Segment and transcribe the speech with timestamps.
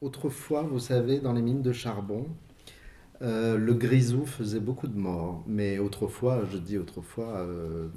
[0.00, 2.26] Autrefois, vous savez, dans les mines de charbon,
[3.20, 5.42] euh, le grisou faisait beaucoup de morts.
[5.48, 7.88] Mais autrefois, je dis autrefois, euh,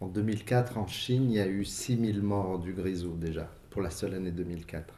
[0.00, 3.90] en 2004, en Chine, il y a eu 6000 morts du grisou déjà, pour la
[3.90, 4.94] seule année 2004.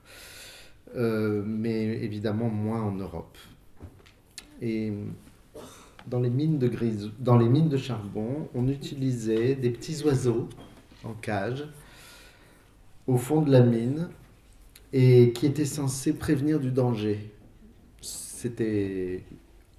[0.96, 3.36] Euh, mais évidemment moins en Europe.
[4.62, 4.92] Et
[6.06, 10.48] dans les mines de grisou, dans les mines de charbon, on utilisait des petits oiseaux
[11.02, 11.66] en cage
[13.08, 14.08] au fond de la mine
[14.94, 17.18] et qui étaient censés prévenir du danger.
[18.00, 19.24] C'était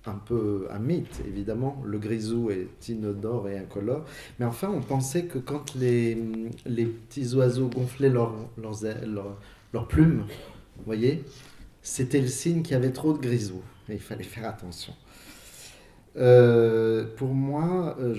[0.06, 1.82] un peu un mythe, évidemment.
[1.86, 4.04] Le grisou est inodore et incolore.
[4.40, 6.18] Mais enfin, on pensait que quand les,
[6.66, 8.36] les petits oiseaux gonflaient leurs
[9.74, 10.26] leurs plumes,
[10.78, 11.24] vous voyez,
[11.82, 13.62] c'était le signe qu'il y avait trop de grisou.
[13.88, 14.94] Et il fallait faire attention.
[16.18, 18.14] Euh, pour moi, euh,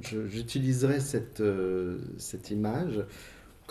[0.00, 3.00] j'utiliserais cette, euh, cette image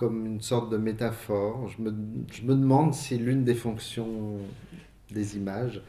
[0.01, 1.67] comme une sorte de métaphore.
[1.67, 1.93] Je me,
[2.31, 4.39] je me demande si l'une des fonctions
[5.11, 5.83] des images,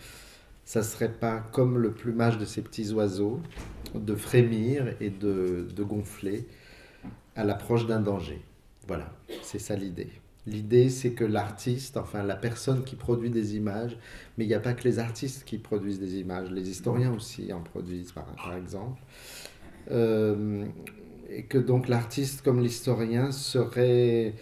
[0.66, 3.40] ça serait pas comme le plumage de ces petits oiseaux,
[3.94, 6.46] de frémir et de, de gonfler
[7.36, 8.42] à l'approche d'un danger.
[8.86, 9.10] Voilà,
[9.40, 10.10] c'est ça l'idée.
[10.46, 13.96] L'idée, c'est que l'artiste, enfin la personne qui produit des images,
[14.36, 17.50] mais il n'y a pas que les artistes qui produisent des images, les historiens aussi
[17.50, 19.00] en produisent, par, par exemple,
[19.90, 20.66] euh,
[21.34, 24.34] et que donc l'artiste comme l'historien serait,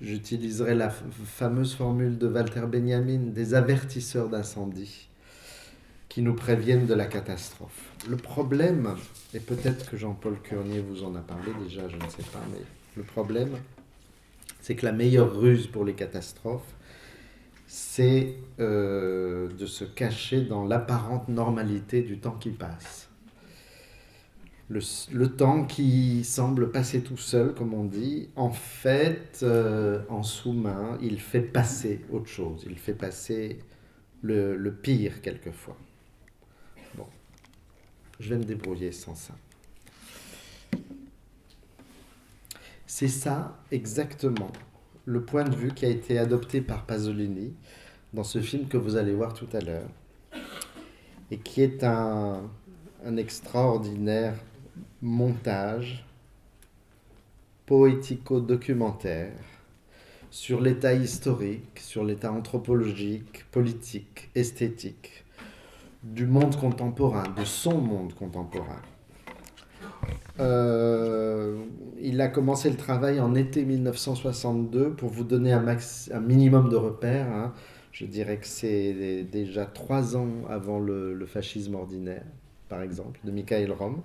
[0.00, 5.08] j'utiliserai la fameuse formule de Walter Benjamin, des avertisseurs d'incendie
[6.08, 7.92] qui nous préviennent de la catastrophe.
[8.08, 8.96] Le problème,
[9.32, 12.60] et peut-être que Jean-Paul Curnier vous en a parlé déjà, je ne sais pas, mais
[12.96, 13.50] le problème,
[14.60, 16.74] c'est que la meilleure ruse pour les catastrophes,
[17.68, 23.09] c'est euh, de se cacher dans l'apparente normalité du temps qui passe.
[24.70, 30.96] Le, temps qui semble passer tout seul, comme on dit, en fait, euh, en sous-main,
[31.02, 32.64] il fait passer autre chose.
[32.68, 33.58] Il fait passer
[34.22, 35.76] le, le pire quelquefois.
[36.94, 37.06] Bon,
[38.20, 39.34] je vais me débrouiller sans ça.
[42.86, 44.52] C'est ça exactement
[45.04, 47.54] le point de vue qui a été adopté par Pasolini
[48.12, 49.88] dans ce film que vous allez voir tout à l'heure
[51.30, 52.48] et qui est un,
[53.16, 54.34] extraordinaire
[55.02, 56.04] montage
[57.66, 59.32] poético-documentaire
[60.30, 65.24] sur l'état historique, sur l'état anthropologique, politique, esthétique
[66.02, 68.80] du monde contemporain, de son monde contemporain.
[70.38, 71.58] Euh,
[72.00, 75.64] il a commencé le travail en été 1962 pour vous donner un,
[76.20, 77.30] minimum de repères.
[77.30, 77.52] Hein.
[77.92, 82.24] Je dirais que c'est déjà trois ans avant le, fascisme ordinaire,
[82.68, 84.00] par exemple, de Michael Rom,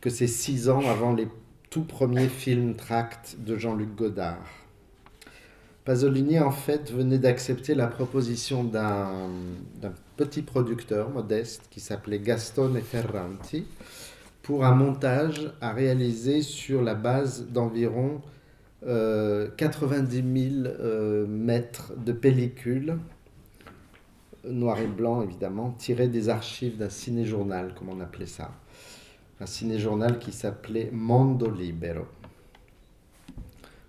[0.00, 1.28] que c'est six ans avant les
[1.70, 4.44] tout premiers films tracts de Jean-Luc Godard.
[5.84, 9.30] Pasolini, en fait, venait d'accepter la proposition d'un
[10.16, 13.64] petit producteur modeste qui s'appelait Gastone Ferranti,
[14.42, 18.20] pour un montage à réaliser sur la base d'environ
[18.82, 22.98] 90 euh, 000 euh, mètres de pellicule,
[24.44, 28.50] noir et blanc évidemment, tirés des archives d'un ciné-journal, comme on appelait ça.
[29.40, 32.06] Un ciné-journal qui s'appelait Mondo Libero.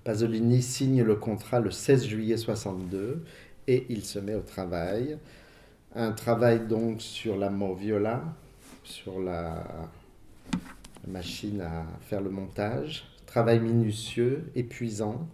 [0.04, 3.24] Pasolini signe le contrat le 16 juillet 62
[3.66, 5.18] et il se met au travail.
[5.96, 8.22] Un travail donc sur la moviola,
[8.84, 9.66] sur la
[11.08, 15.28] machine à faire le montage, travail minutieux, épuisant,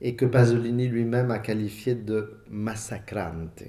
[0.00, 3.64] et que Pasolini lui-même a qualifié de massacrante.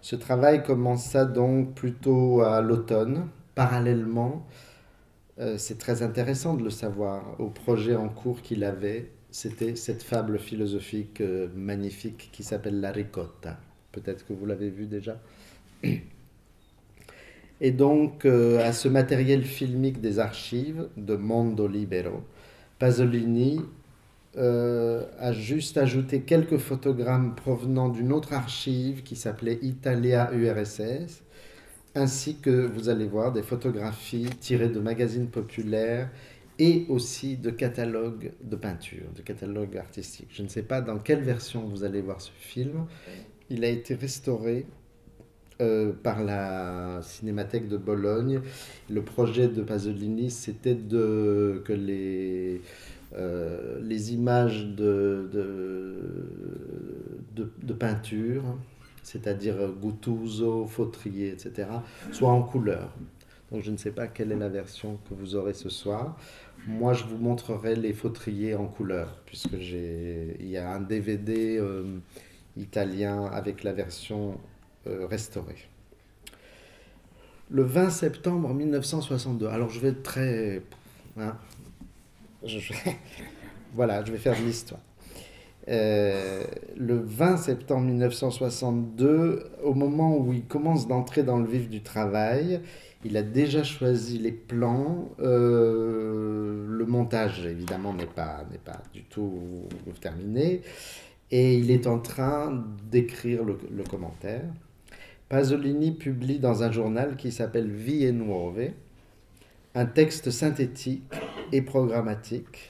[0.00, 3.28] Ce travail commença donc plutôt à l'automne,
[3.60, 4.46] parallèlement,
[5.38, 10.02] euh, c'est très intéressant de le savoir, au projet en cours qu'il avait, c'était cette
[10.02, 13.60] fable philosophique euh, magnifique qui s'appelle La Ricotta.
[13.92, 15.20] Peut-être que vous l'avez vu déjà.
[17.60, 22.22] Et donc, euh, à ce matériel filmique des archives de Mondo Libero,
[22.78, 23.60] Pasolini
[24.38, 31.24] a juste ajouté quelques photogrammes provenant d'une autre archive qui s'appelait Italia URSS,
[31.94, 36.10] ainsi que, vous allez voir, des photographies tirées de magazines populaires
[36.58, 40.28] et aussi de catalogues de peinture, de catalogues artistiques.
[40.30, 42.86] Je ne sais pas dans quelle version vous allez voir ce film.
[43.48, 44.66] Il a été restauré
[45.60, 48.40] euh, par la Cinémathèque de Bologne.
[48.88, 52.62] Le projet de Pasolini, c'était que les,
[53.14, 55.28] euh, les images de,
[57.34, 58.42] de, de, peinture,
[59.02, 61.68] c'est-à-dire Guttuso, Fautrier, etc.,
[62.12, 62.92] soient en couleur.
[63.50, 66.16] Donc je ne sais pas quelle est la version que vous aurez ce soir.
[66.66, 71.98] Moi, je vous montrerai les fautriers en couleur, puisque j'ai y a un DVD euh,
[72.56, 74.38] italien avec la version
[74.86, 75.56] euh, restaurée.
[77.50, 79.46] Le 20 septembre 1962.
[79.48, 80.62] Alors je vais très...
[81.18, 81.36] hein,
[83.74, 84.80] voilà, je vais faire de l'histoire.
[85.70, 86.42] Euh,
[86.76, 92.60] le 20 septembre 1962, au moment où il commence d'entrer dans le vif du travail,
[93.04, 95.10] il a déjà choisi les plans.
[95.20, 99.68] euh, le montage, évidemment, n'est pas, pas du tout
[100.00, 100.62] terminé.
[101.30, 104.42] Et il est en train d'écrire le, le commentaire.
[105.28, 108.70] Pasolini publie dans un journal qui s'appelle Vie Nuove
[109.74, 111.12] un texte synthétique
[111.52, 112.69] et programmatique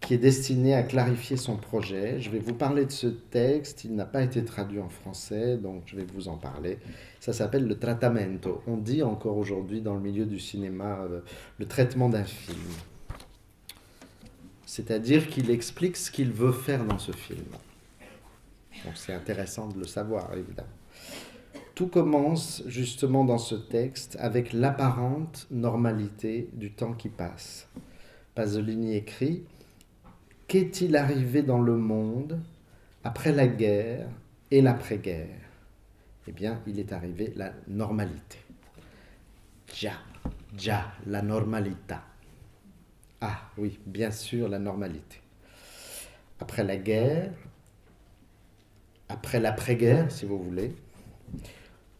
[0.00, 2.20] qui est destiné à clarifier son projet.
[2.20, 3.84] Je vais vous parler de ce texte.
[3.84, 6.78] Il n'a pas été traduit en français, donc je vais vous en parler.
[7.20, 8.62] Ça s'appelle le trattamento.
[8.66, 11.20] On dit encore aujourd'hui dans le milieu du cinéma euh,
[11.58, 12.58] le traitement d'un film.
[14.64, 17.44] C'est-à-dire qu'il explique ce qu'il veut faire dans ce film.
[18.84, 20.68] Donc c'est intéressant de le savoir, évidemment.
[21.74, 27.68] Tout commence justement dans ce texte avec l'apparente normalité du temps qui passe.
[28.34, 29.44] Pasolini écrit
[30.50, 32.40] Qu'est-il arrivé dans le monde
[33.04, 34.08] après la guerre
[34.50, 35.38] et l'après-guerre?
[36.26, 38.38] Eh bien, il est arrivé la normalité.
[39.72, 39.92] Già,
[40.56, 42.02] già, la normalità.
[43.20, 45.20] Ah oui, bien sûr, la normalité.
[46.40, 47.30] Après la guerre,
[49.08, 50.74] après l'après-guerre, si vous voulez,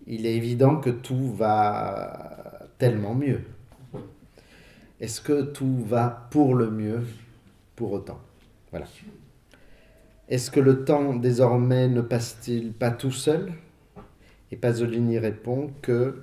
[0.08, 3.42] il est évident que tout va tellement mieux.
[4.98, 7.06] Est-ce que tout va pour le mieux
[7.76, 8.18] pour autant?
[8.70, 8.86] Voilà.
[10.28, 13.52] Est-ce que le temps désormais ne passe-t-il pas tout seul?
[14.52, 16.20] Et Pasolini répond que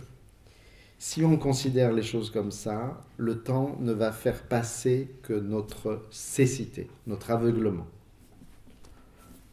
[0.98, 6.04] si on considère les choses comme ça, le temps ne va faire passer que notre
[6.10, 7.88] cécité, notre aveuglement.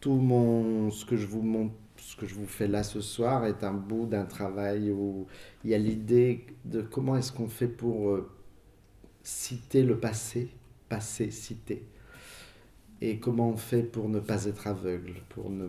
[0.00, 3.64] Tout mon, ce que je vous ce que je vous fais là ce soir est
[3.64, 5.26] un bout d'un travail où
[5.64, 8.30] il y a l'idée de comment est-ce qu'on fait pour euh,
[9.22, 10.50] citer le passé,
[10.88, 11.86] passé, citer,
[13.00, 15.66] et comment on fait pour ne pas être aveugle, pour ne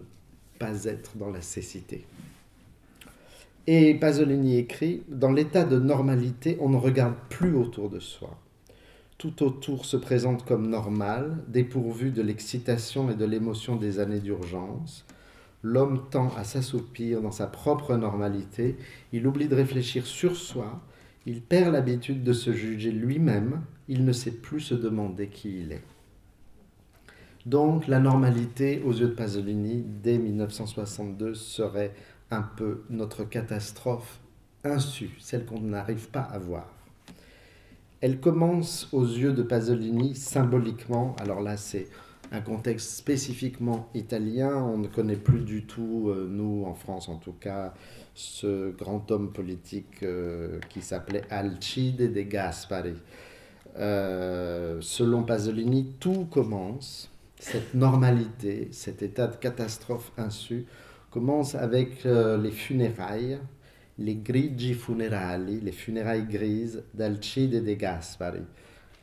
[0.59, 2.05] pas être dans la cécité?
[3.67, 8.37] Et Pasolini écrit, dans l'état de normalité, on ne regarde plus autour de soi.
[9.17, 15.05] Tout autour se présente comme normal, dépourvu de l'excitation et de l'émotion des années d'urgence.
[15.63, 18.75] L'homme tend à s'assoupir dans sa propre normalité,
[19.13, 20.79] il oublie de réfléchir sur soi,
[21.25, 25.71] il perd l'habitude de se juger lui-même, il ne sait plus se demander qui il
[25.71, 25.81] est.
[27.45, 31.93] Donc la normalité, aux yeux de Pasolini, dès 1962, serait
[32.31, 34.19] un peu notre catastrophe
[34.63, 36.67] insu, celle qu'on n'arrive pas à voir.
[38.01, 41.87] Elle commence aux yeux de Pasolini symboliquement, alors là c'est
[42.31, 47.17] un contexte spécifiquement italien, on ne connaît plus du tout, euh, nous en France en
[47.17, 47.73] tout cas,
[48.15, 52.95] ce grand homme politique euh, qui s'appelait Alcide de Gaspari.
[53.77, 57.09] Euh, selon Pasolini, tout commence,
[57.39, 60.65] cette normalité, cet état de catastrophe insu,
[61.11, 63.39] commence avec euh, les funérailles,
[63.97, 68.41] les grigi funerali, les funérailles grises d'Alcide de Gaspari.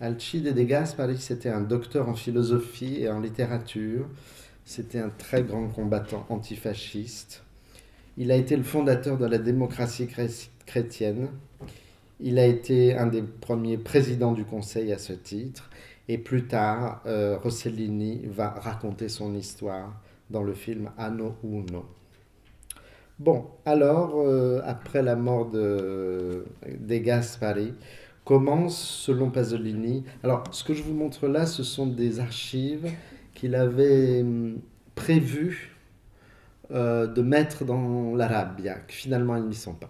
[0.00, 4.06] Alcide de Gaspari, c'était un docteur en philosophie et en littérature.
[4.64, 7.42] C'était un très grand combattant antifasciste.
[8.18, 11.28] Il a été le fondateur de la démocratie chré- chrétienne.
[12.20, 15.70] Il a été un des premiers présidents du Conseil à ce titre.
[16.12, 21.86] Et plus tard, euh, Rossellini va raconter son histoire dans le film Anno Uno.
[23.18, 27.72] Bon, alors, euh, après la mort de, de Gaspari,
[28.26, 32.92] commence, selon Pasolini, alors ce que je vous montre là, ce sont des archives
[33.32, 34.58] qu'il avait hum,
[34.94, 35.74] prévu
[36.72, 39.88] euh, de mettre dans l'Arabia, que finalement ils n'y sont pas.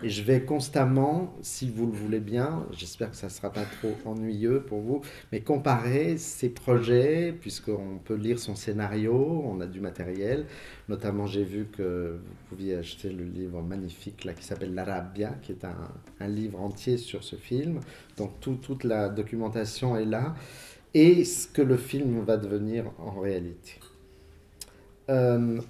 [0.00, 3.64] Et je vais constamment, si vous le voulez bien, j'espère que ça ne sera pas
[3.64, 5.00] trop ennuyeux pour vous,
[5.32, 10.46] mais comparer ces projets, puisqu'on peut lire son scénario, on a du matériel.
[10.88, 15.50] Notamment, j'ai vu que vous pouviez acheter le livre magnifique là, qui s'appelle L'Arabia, qui
[15.50, 17.80] est un, livre entier sur ce film.
[18.16, 20.36] Donc, tout- toute la documentation est là.
[20.94, 23.80] Et ce que le film va devenir en réalité.
[25.10, 25.60] Euh,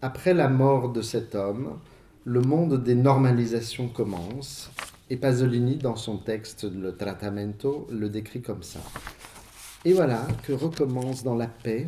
[0.00, 1.78] après la mort de cet homme,
[2.26, 4.70] le monde des normalisations commence,
[5.10, 8.80] et Pasolini, dans son texte Le Trattamento, le décrit comme ça.
[9.84, 11.86] Et voilà que recommence dans la paix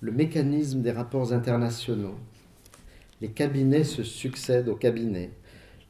[0.00, 2.14] le mécanisme des rapports internationaux.
[3.20, 5.30] Les cabinets se succèdent aux cabinets.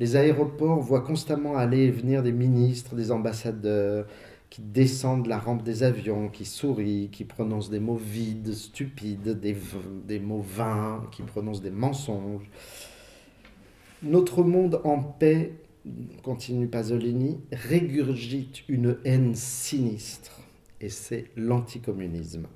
[0.00, 4.06] Les aéroports voient constamment aller et venir des ministres, des ambassadeurs,
[4.48, 9.38] qui descend de la rampe des avions, qui sourit, qui prononce des mots vides, stupides,
[9.38, 9.56] des,
[10.06, 12.48] des mots vains, qui prononce des mensonges.
[14.04, 15.52] Notre monde en paix,
[16.22, 20.40] continue Pasolini, régurgite une haine sinistre,
[20.82, 22.46] et c'est l'anticommunisme.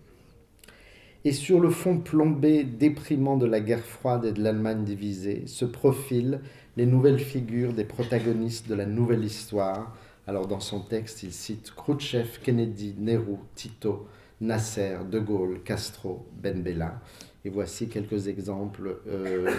[1.25, 5.65] Et sur le fond plombé, déprimant de la guerre froide et de l'Allemagne divisée, se
[5.65, 6.41] profilent
[6.77, 11.73] les nouvelles figures des protagonistes de la nouvelle histoire, alors dans son texte, il cite
[11.75, 14.07] Khrouchtchev, Kennedy, Nehru, Tito,
[14.43, 17.01] Nasser, De Gaulle, Castro, Ben Bella.
[17.45, 19.51] Et voici quelques exemples euh,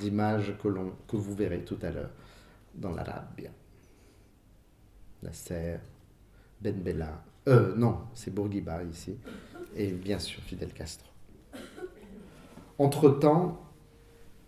[0.00, 2.10] d'images que, vous verrez tout à l'heure
[2.74, 3.46] dans l'Arabie.
[5.22, 5.78] Nasser,
[6.60, 7.24] Ben Bella.
[7.48, 9.16] Euh, non, c'est Bourguiba ici.
[9.74, 11.08] Et bien sûr Fidel Castro.
[12.78, 13.60] Entre-temps,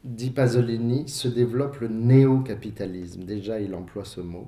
[0.05, 3.25] dit Pasolini, se développe le néo-capitalisme.
[3.25, 4.47] Déjà, il emploie ce mot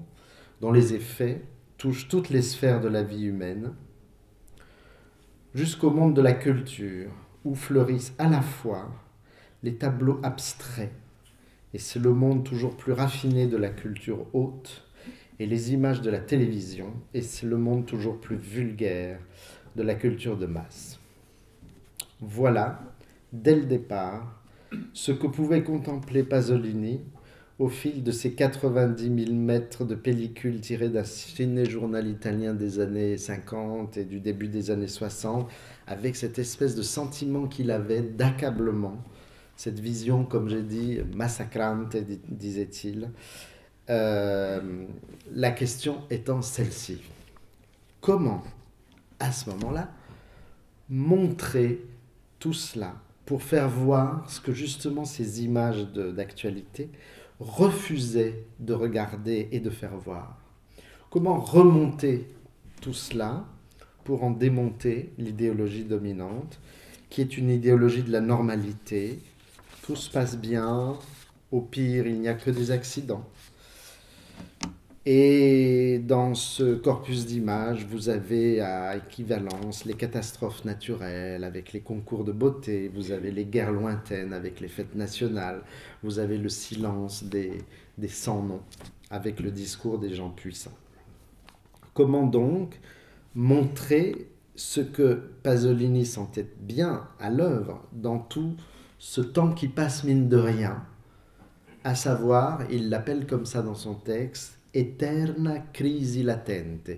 [0.60, 1.42] dont les effets
[1.76, 3.74] touchent toutes les sphères de la vie humaine,
[5.52, 7.10] jusqu'au monde de la culture,
[7.44, 8.90] où fleurissent à la fois
[9.62, 10.92] les tableaux abstraits,
[11.74, 14.88] et c'est le monde toujours plus raffiné de la culture haute,
[15.38, 19.18] et les images de la télévision, et c'est le monde toujours plus vulgaire
[19.76, 21.00] de la culture de masse.
[22.20, 22.82] Voilà,
[23.32, 24.42] dès le départ,
[24.92, 27.00] ce que pouvait contempler Pasolini
[27.62, 33.16] au fil de ces 90 000 mètres de pellicule tirés d'un ciné-journal italien des années
[33.16, 35.48] 50 et du début des années 60,
[35.86, 38.96] avec cette espèce de sentiment qu'il avait d'accablement,
[39.54, 41.96] cette vision, comme j'ai dit, massacrante,
[42.28, 43.12] disait-il.
[43.90, 44.84] Euh,
[45.32, 47.00] la question étant celle-ci.
[48.00, 48.42] Comment,
[49.20, 49.88] à ce moment-là,
[50.90, 51.80] montrer
[52.40, 56.90] tout cela pour faire voir ce que justement ces images d'actualité
[57.42, 60.38] refusait de regarder et de faire voir.
[61.10, 62.26] Comment remonter
[62.80, 63.44] tout cela
[64.04, 66.58] pour en démonter l'idéologie dominante,
[67.10, 69.18] qui est une idéologie de la normalité?
[69.82, 70.96] Tout se passe bien,
[71.50, 73.28] au pire, il n'y a que des accidents.
[75.04, 82.22] Et dans ce corpus d'images, vous avez à équivalence les catastrophes naturelles avec les concours
[82.22, 85.62] de beauté, vous avez les guerres lointaines avec les fêtes nationales,
[86.04, 87.58] vous avez le silence des,
[87.98, 88.62] des sans-noms
[89.10, 90.78] avec le discours des gens puissants.
[91.94, 92.78] Comment donc
[93.34, 98.54] montrer ce que Pasolini sentait bien à l'œuvre dans tout
[99.00, 100.84] ce temps qui passe mine de rien,
[101.82, 106.90] à savoir, il l'appelle comme ça dans son texte, eterna crisi latente,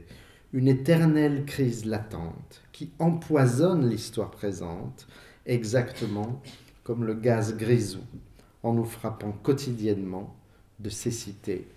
[0.53, 5.07] une éternelle crise latente qui empoisonne l'histoire présente,
[5.47, 6.43] exactement
[6.85, 8.03] comme le gaz grisou,
[8.63, 10.37] en nous frappant quotidiennement
[10.79, 11.69] de cécité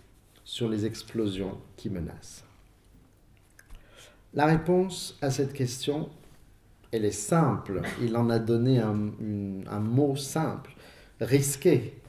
[0.44, 2.44] sur les explosions qui menacent.
[4.34, 6.10] La réponse à cette question,
[6.92, 7.82] elle est simple.
[8.01, 9.12] Il en a donné un,
[9.68, 10.75] un mot simple,
[11.20, 12.01] risqué,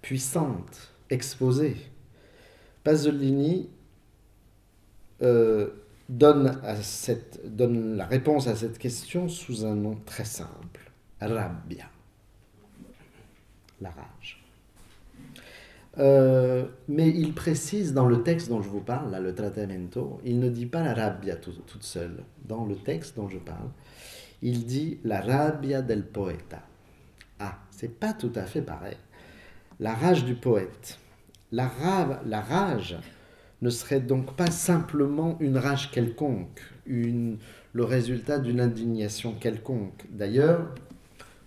[0.00, 1.76] puissante, exposée.
[2.84, 3.68] Pasolini
[5.22, 5.70] euh,
[6.08, 6.60] donne,
[7.96, 11.86] la réponse à cette question sous un nom très simple, rabbia,
[13.80, 14.44] la rage.
[15.96, 20.40] Euh, mais il précise dans le texte dont je vous parle, là, le trattamento, il
[20.40, 22.24] ne dit pas la rabbia toute seule.
[22.44, 23.70] Dans le texte dont je parle,
[24.42, 26.62] il dit la rabbia del poeta.
[27.38, 28.96] Ah, c'est pas tout à fait pareil.
[29.80, 30.98] La rage du poète.
[31.54, 32.96] La, rage
[33.62, 37.38] ne serait donc pas simplement une rage quelconque, le
[37.84, 40.04] résultat d'une indignation quelconque.
[40.10, 40.74] D'ailleurs,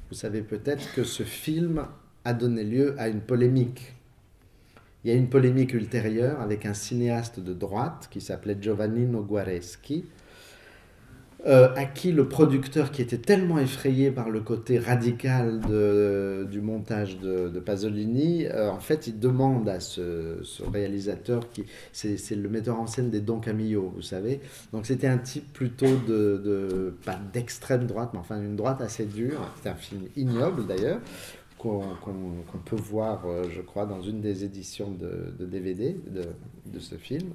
[0.09, 1.85] vous savez peut-être que ce film
[2.23, 3.95] a donné lieu à une polémique.
[5.03, 10.05] Il y a une polémique ultérieure avec un cinéaste de droite qui s'appelait Giovanni Guareschi,
[11.45, 15.59] euh, à qui le producteur, qui était tellement effrayé par le côté radical
[16.49, 20.39] du montage de, Pasolini, euh, en fait, il demande à ce,
[20.73, 24.41] réalisateur, qui c'est le metteur en scène des Don Camillo, vous savez.
[24.73, 29.39] Donc c'était un type plutôt de, pas d'extrême droite, mais enfin une droite assez dure.
[29.61, 30.99] C'est un film ignoble d'ailleurs,
[31.59, 31.83] qu'on
[32.65, 36.23] peut voir, euh, je crois, dans une des éditions de, DVD de,
[36.65, 37.29] de ce film.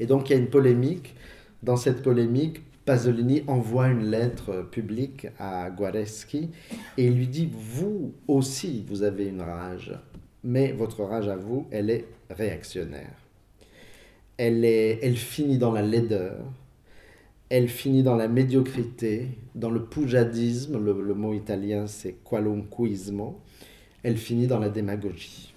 [0.00, 1.14] Et donc il y a une polémique.
[1.62, 6.50] Dans cette polémique, Pasolini envoie une lettre publique à Guareschi
[6.98, 9.96] et lui dit Vous aussi, vous avez une rage,
[10.42, 13.14] mais votre rage à vous, elle est réactionnaire.
[14.36, 16.38] Elle, est, elle finit dans la laideur,
[17.48, 23.38] elle finit dans la médiocrité, dans le pujadisme, le, le mot italien c'est qualunquismo,
[24.02, 25.54] elle finit dans la démagogie.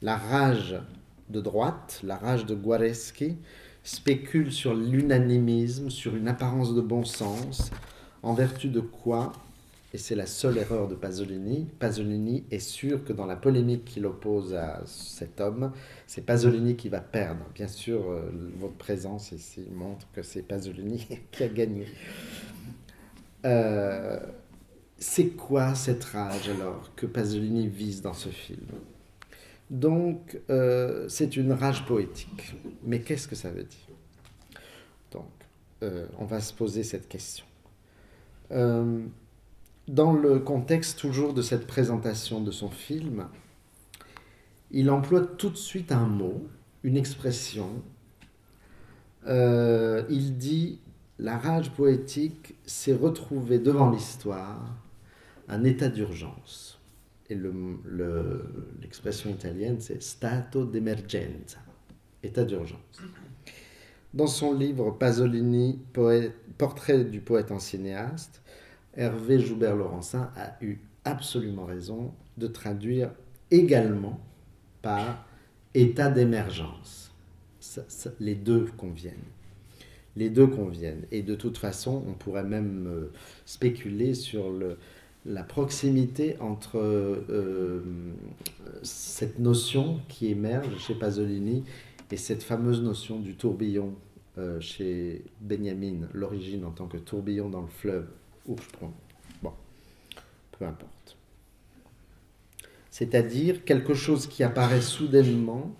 [0.00, 0.80] La rage
[1.28, 3.36] de droite, la rage de Guareschi,
[3.84, 7.70] spécule sur l'unanimisme, sur une apparence de bon sens,
[8.22, 9.32] en vertu de quoi,
[9.94, 14.06] et c'est la seule erreur de Pasolini, Pasolini est sûr que dans la polémique qu'il
[14.06, 15.72] oppose à cet homme,
[16.06, 17.44] c'est Pasolini qui va perdre.
[17.54, 21.86] Bien sûr, euh, votre présence ici montre que c'est Pasolini qui a gagné.
[23.44, 24.18] Euh,
[24.96, 28.66] c'est quoi cette rage alors que Pasolini vise dans ce film?
[29.72, 32.54] Donc, euh, c'est une rage poétique.
[32.84, 34.60] Mais qu'est-ce que ça veut dire?
[35.10, 35.30] Donc,
[36.18, 37.44] on va se poser cette question.
[38.52, 39.00] Euh,
[39.88, 43.26] dans le contexte toujours de cette présentation de son film,
[44.70, 46.46] il emploie tout de suite un mot,
[46.82, 47.82] une expression.
[49.26, 50.80] Euh, il dit
[51.18, 54.76] la rage poétique, c'est retrouver devant l'histoire
[55.48, 56.80] un état d'urgence.
[57.32, 61.58] Et l'expression le, italienne, c'est stato d'emergenza,
[62.22, 63.02] état d'urgence.
[64.12, 65.80] Dans son livre Pasolini,
[66.58, 68.42] Portrait du poète en cinéaste,
[68.94, 73.10] Hervé Joubert-Laurencin a eu absolument raison de traduire
[73.50, 74.20] également
[74.82, 75.26] par
[75.72, 77.14] état d'émergence.
[78.20, 79.14] Les deux conviennent.
[80.16, 81.06] Les deux conviennent.
[81.10, 83.12] Et de toute façon, on pourrait même euh,
[83.46, 84.76] spéculer sur le,
[85.24, 87.80] la proximité entre euh,
[88.82, 91.64] cette notion qui émerge chez Pasolini
[92.10, 93.94] et cette fameuse notion du tourbillon
[94.38, 98.06] euh, chez Benjamin, l'origine en tant que tourbillon dans le fleuve
[98.48, 98.92] Ursprung.
[99.42, 99.52] Bon,
[100.58, 101.16] peu importe.
[102.90, 105.74] C'est-à-dire quelque chose qui apparaît soudainement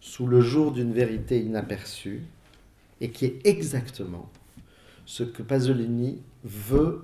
[0.00, 2.22] sous le jour d'une vérité inaperçue
[3.00, 4.30] et qui est exactement
[5.04, 7.02] ce que Pasolini veut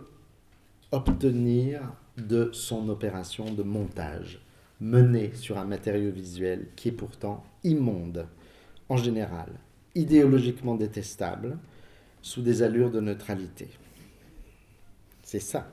[0.93, 1.81] obtenir
[2.19, 4.45] de son opération de montage
[4.81, 8.27] menée sur un matériau visuel qui est pourtant immonde
[8.89, 9.49] en général,
[9.95, 11.59] idéologiquement détestable,
[12.21, 13.69] sous des allures de neutralité.
[15.23, 15.71] C'est ça.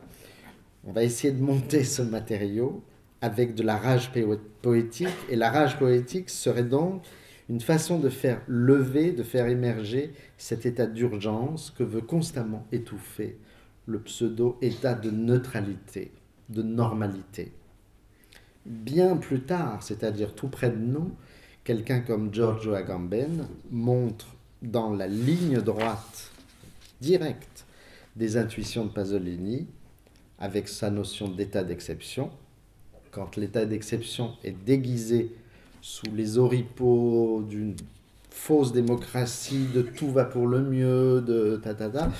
[0.85, 2.81] On va essayer de monter ce matériau
[3.21, 4.11] avec de la rage
[4.61, 7.03] poétique, et la rage poétique serait donc
[7.49, 13.37] une façon de faire lever, de faire émerger cet état d'urgence que veut constamment étouffer
[13.89, 16.11] le pseudo-état de neutralité,
[16.49, 17.51] de normalité.
[18.65, 21.11] Bien plus tard, c'est-à-dire tout près de nous,
[21.63, 24.27] quelqu'un comme Giorgio Agamben montre
[24.61, 26.31] dans la ligne droite
[27.01, 27.65] directe
[28.15, 29.65] des intuitions de Pasolini
[30.37, 32.29] avec sa notion d'état d'exception.
[33.11, 35.35] Quand l'état d'exception est déguisé
[35.81, 37.75] sous les oripeaux d'une
[38.29, 42.11] fausse démocratie, de tout va pour le mieux, de ta ta ta,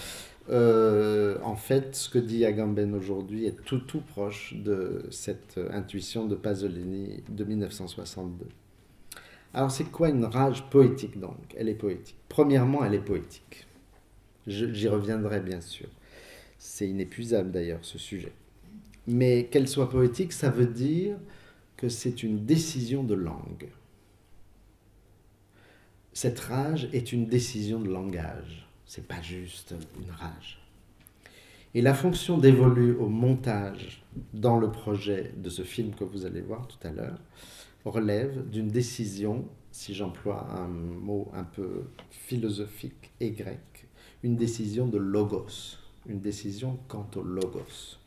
[0.49, 6.25] euh, en fait, ce que dit Agamben aujourd'hui est tout tout proche de cette intuition
[6.25, 8.47] de Pasolini de 1962.
[9.53, 11.37] Alors c'est quoi une rage poétique donc?
[11.55, 12.17] Elle est poétique.
[12.29, 13.67] Premièrement, elle est poétique.
[14.47, 15.87] J'y reviendrai bien sûr.
[16.57, 18.31] C'est inépuisable d'ailleurs ce sujet.
[19.07, 21.17] Mais qu'elle soit poétique, ça veut dire
[21.77, 23.69] que c'est une décision de langue.
[26.13, 28.68] Cette rage est une décision de langage.
[28.89, 30.59] C'est pas juste une rage.
[31.75, 36.41] Et la fonction dévolue au montage dans le projet de ce film que vous allez
[36.41, 37.19] voir tout à l'heure,
[37.85, 43.87] relève d'une décision, si j'emploie un mot un peu philosophique et grec,
[44.23, 47.99] une décision de logos, une décision quant au logos.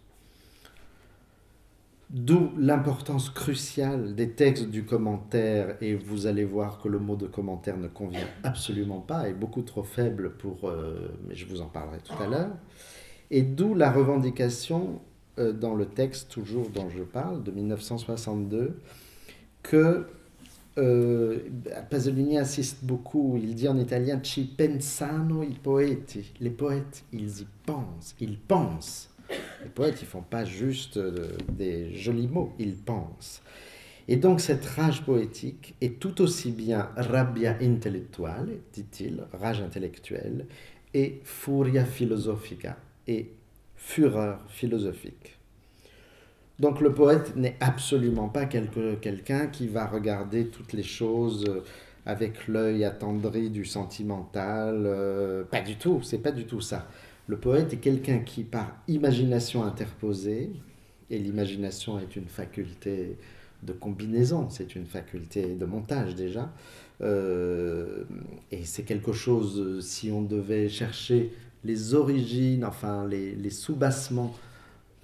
[2.12, 7.26] D'où l'importance cruciale des textes du commentaire, et vous allez voir que le mot de
[7.26, 10.68] commentaire ne convient absolument pas, est beaucoup trop faible pour...
[10.68, 12.50] Euh, mais je vous en parlerai tout à l'heure.
[13.30, 15.00] Et d'où la revendication
[15.38, 18.78] euh, dans le texte toujours dont je parle, de 1962,
[19.62, 20.06] que
[20.76, 21.38] euh,
[21.88, 26.34] Pasolini insiste beaucoup, il dit en italien ci pensano i poeti.
[26.40, 29.11] Les poètes, ils y pensent, ils pensent.
[29.62, 33.42] Les poètes, ils font pas juste euh, des jolis mots, ils pensent.
[34.08, 40.46] Et donc cette rage poétique est tout aussi bien rabbia intellettuale, dit-il, rage intellectuelle,
[40.92, 43.30] et furia philosophica, et
[43.76, 45.38] fureur philosophique.
[46.58, 51.64] Donc le poète n'est absolument pas quelqu'un qui va regarder toutes les choses euh,
[52.04, 54.82] avec l'œil attendri du sentimental.
[54.84, 56.88] Euh, pas du tout, c'est pas du tout ça.
[57.26, 60.50] Le poète est quelqu'un qui, par imagination interposée,
[61.10, 63.16] et l'imagination est une faculté
[63.62, 66.52] de combinaison, c'est une faculté de montage déjà,
[67.00, 68.04] euh,
[68.50, 71.32] et c'est quelque chose, si on devait chercher
[71.64, 74.34] les origines, enfin les, les sous-bassements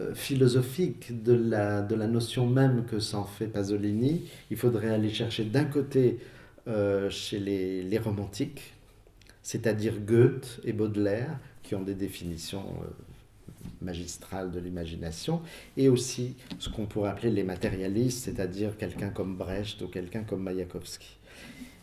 [0.00, 5.64] euh, philosophique de la, notion même que s'en fait Pasolini, il faudrait aller chercher d'un
[5.64, 6.20] côté
[6.68, 8.74] euh, chez les, romantiques,
[9.42, 11.36] c'est-à-dire Goethe et Baudelaire,
[11.68, 12.86] qui ont des définitions euh,
[13.82, 15.42] magistrales de l'imagination,
[15.76, 20.42] et aussi ce qu'on pourrait appeler les matérialistes, c'est-à-dire quelqu'un comme Brecht ou quelqu'un comme
[20.42, 21.18] Mayakovsky.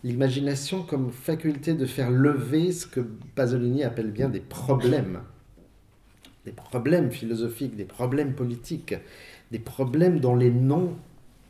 [0.03, 3.01] L'imagination comme faculté de faire lever ce que
[3.35, 5.21] Pasolini appelle bien des problèmes,
[6.45, 8.95] des problèmes philosophiques, des problèmes politiques,
[9.51, 10.95] des problèmes dont les noms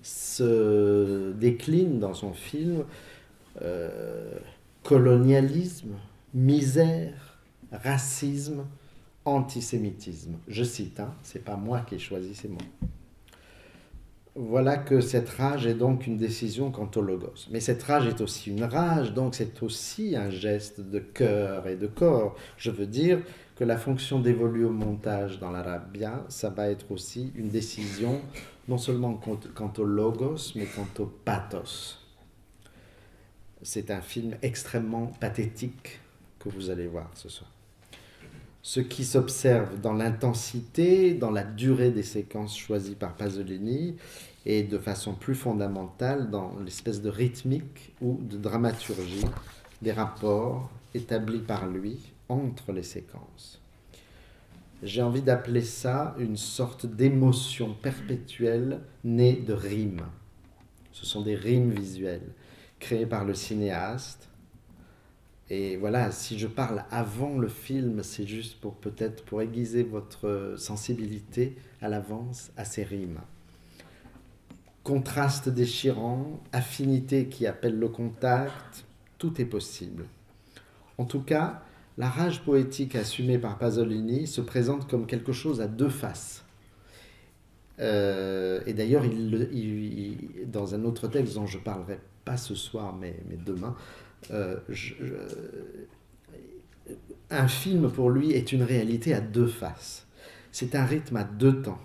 [0.04, 2.84] se déclinent dans son film.
[3.62, 4.38] Euh,
[4.84, 5.95] colonialisme,
[6.34, 7.25] misère,
[7.84, 8.66] racisme,
[9.26, 10.36] antisémitisme.
[10.48, 12.58] Je cite, hein, c'est pas moi qui ai choisi ces mots.
[14.38, 17.48] Voilà que cette rage est donc une décision quant au logos.
[17.52, 21.78] Mais cette rage est aussi une rage, donc c'est aussi un geste de cœur et
[21.78, 22.36] de corps.
[22.58, 23.22] Je veux dire
[23.56, 28.22] que la fonction dévolue au montage dans l'Arabia, ça va être aussi une décision
[28.68, 32.02] non seulement quant au logos, mais quant au pathos.
[33.62, 36.02] C'est un film extrêmement pathétique
[36.40, 37.55] que vous allez voir ce soir.
[38.67, 43.95] Ce qui s'observe dans l'intensité, dans la durée des séquences choisies par Pasolini
[44.43, 49.28] et de façon plus fondamentale dans l'espèce de rythmique ou de dramaturgie
[49.84, 53.62] des rapports établis par lui entre les séquences.
[54.82, 60.08] J'ai envie d'appeler ça une sorte d'émotion perpétuelle née de rimes.
[60.91, 62.34] Ce sont des rimes visuelles
[62.80, 64.28] créé par le cinéaste.
[65.49, 70.55] Et voilà, si je parle avant le film, c'est juste pour peut-être pour aiguiser votre
[70.58, 73.19] sensibilité à l'avance à ces rimes.
[74.84, 78.86] Contraste déchirant, affinité qui appelle le contact,
[79.17, 80.05] tout est possible.
[80.97, 81.62] En tout cas,
[81.97, 86.43] la rage poétique assumée par Pasolini se présente comme quelque chose à deux faces.
[87.79, 93.15] Euh, et d'ailleurs, il, dans un autre texte dont je parlerai pas ce soir, mais,
[93.29, 93.75] mais demain,
[94.32, 94.58] euh,
[97.30, 100.08] un film pour lui est une réalité à deux faces.
[100.51, 101.82] C'est un rythme à deux temps,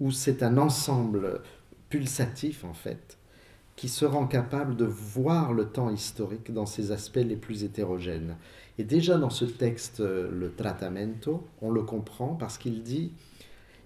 [0.00, 1.42] où c'est un ensemble
[1.90, 3.18] pulsatif en fait,
[3.76, 8.36] qui se rend capable de voir le temps historique dans ses aspects les plus hétérogènes.
[8.78, 13.12] Et déjà dans ce texte, le Tratamento, on le comprend parce qu'il dit,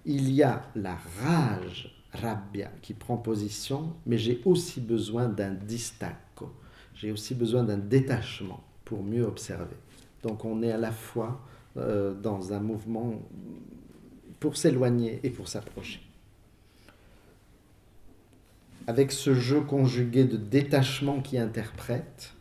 [0.05, 6.17] il y a la rage rabbia qui prend position, mais j'ai aussi besoin d'un distacco,
[6.99, 9.77] j'ai aussi besoin d'un détachement pour mieux observer.
[10.21, 11.39] Donc on est à la fois
[11.77, 13.13] euh, dans un mouvement
[14.39, 16.01] pour s'éloigner et pour s'approcher.
[18.85, 22.33] Avec ce jeu conjugué de détachement qui interprète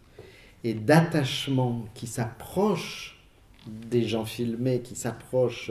[0.65, 3.23] et d'attachement qui s'approche
[3.67, 5.71] des gens filmés, qui s'approche,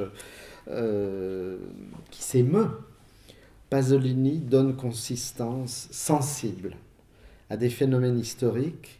[0.69, 1.58] euh,
[2.10, 2.69] qui s'émeut
[3.69, 6.78] Pasolini donne consistance sensible
[7.49, 8.99] à des phénomènes historiques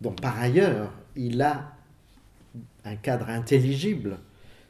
[0.00, 1.72] dont par ailleurs il a
[2.84, 4.18] un cadre intelligible.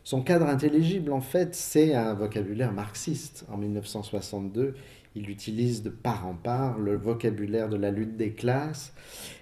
[0.02, 3.44] Son cadre intelligible, en fait, c'est un vocabulaire marxiste.
[3.50, 4.74] En 1962,
[5.14, 8.92] il utilise de part en part le vocabulaire de la lutte des classes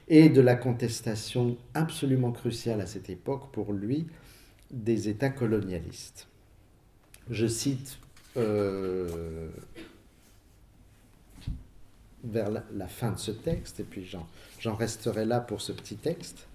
[0.08, 4.06] et de la contestation absolument cruciale à cette époque pour lui
[4.70, 6.26] des États colonialistes.
[7.30, 7.98] Je cite
[8.36, 9.48] euh,
[12.24, 14.08] vers la, fin de ce texte, et puis
[14.60, 16.48] j'en resterai là pour ce petit texte.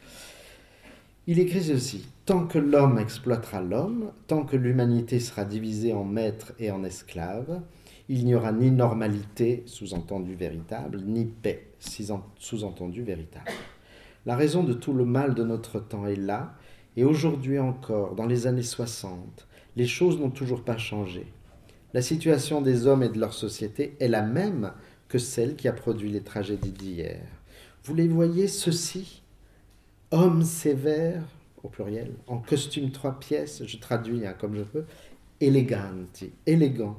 [1.26, 6.54] Il écrit ceci Tant que l'homme exploitera l'homme, tant que l'humanité sera divisée en maîtres
[6.60, 7.62] et en esclaves,
[8.10, 13.52] il n'y aura ni normalité, sous-entendu véritable, ni paix, sous-entendu véritable.
[14.26, 16.56] La raison de tout le mal de notre temps est là,
[16.96, 21.26] et aujourd'hui encore, dans les années 60, les choses n'ont toujours pas changé.
[21.94, 24.74] La situation des hommes et de leur société est la même
[25.14, 27.22] que celle qui a produit les tragédies d'hier.
[27.84, 29.22] Vous les voyez, ceux-ci,
[30.10, 31.22] hommes sévères,
[31.62, 34.86] au pluriel, en costume trois pièces, je traduis hein, comme je peux,
[35.40, 36.98] élégants,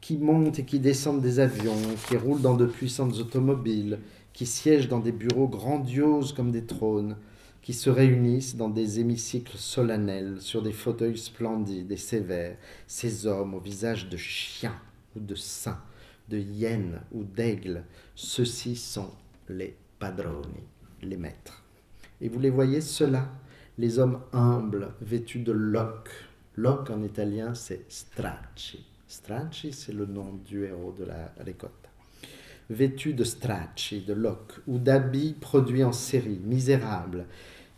[0.00, 1.74] qui montent et qui descendent des avions,
[2.06, 3.98] qui roulent dans de puissantes automobiles,
[4.32, 7.16] qui siègent dans des bureaux grandioses comme des trônes,
[7.62, 13.54] qui se réunissent dans des hémicycles solennels, sur des fauteuils splendides et sévères, ces hommes
[13.54, 14.80] au visage de chiens
[15.16, 15.82] ou de saints,
[16.30, 19.10] de hyènes ou d'aigles, ceux-ci sont
[19.48, 20.62] les padroni,
[21.02, 21.62] les maîtres.
[22.20, 23.28] Et vous les voyez, ceux-là,
[23.76, 26.10] les hommes humbles, vêtus de loques.
[26.56, 28.86] Loc en italien, c'est stracci.
[29.08, 31.80] Stracci, c'est le nom du héros de la récolte
[32.70, 37.26] vêtus de stracci, de loques, ou d'habits produits en série, misérables,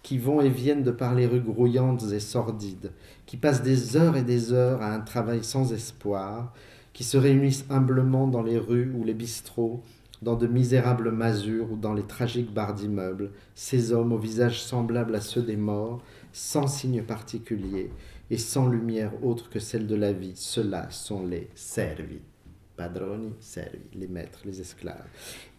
[0.03, 2.93] qui vont et viennent de par les rues grouillantes et sordides,
[3.25, 6.53] qui passent des heures et des heures à un travail sans espoir,
[6.93, 9.83] qui se réunissent humblement dans les rues ou les bistrots,
[10.23, 15.15] dans de misérables masures ou dans les tragiques barres d'immeubles, ces hommes aux visages semblables
[15.15, 16.03] à ceux des morts,
[16.33, 17.91] sans signe particulier
[18.31, 22.21] et sans lumière autre que celle de la vie, ceux-là sont les servi.
[22.77, 25.05] Padroni, servi, les maîtres, les esclaves.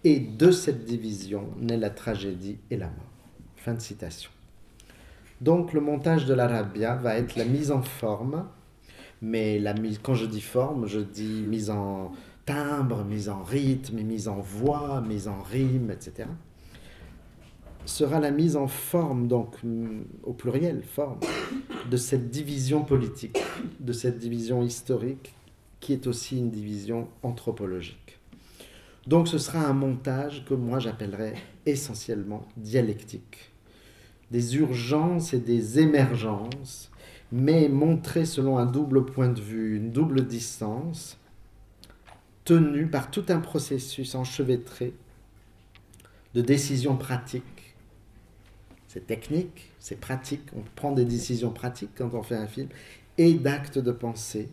[0.03, 3.11] Et de cette division naît la tragédie et la mort.
[3.57, 4.31] Fin de citation.
[5.39, 8.45] Donc le montage de l'Arabia va être la mise en forme,
[9.23, 12.11] mais la mise, quand je dis forme, je dis mise en
[12.45, 16.27] timbre, mise en rythme, mise en voix, mise en rime, etc.
[17.85, 21.19] sera la mise en forme, donc mm, au pluriel, forme,
[21.89, 23.39] de cette division politique,
[23.79, 25.33] de cette division historique,
[25.79, 28.19] qui est aussi une division anthropologique.
[29.07, 33.51] Donc ce sera un montage que moi j'appellerais essentiellement dialectique.
[34.31, 36.89] Des urgences et des émergences,
[37.33, 41.17] mais montrées selon un double point de vue, une double distance,
[42.45, 44.93] tenue par tout un processus enchevêtré
[46.35, 47.73] de décisions pratiques.
[48.87, 52.69] C'est technique, c'est pratique, on prend des décisions pratiques quand on fait un film,
[53.17, 54.47] et d'actes de pensée,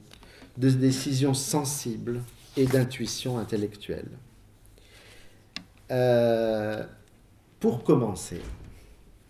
[0.56, 2.22] de décisions sensibles
[2.56, 4.08] et d'intuition intellectuelle.
[5.90, 6.86] Euh,
[7.58, 8.40] pour commencer,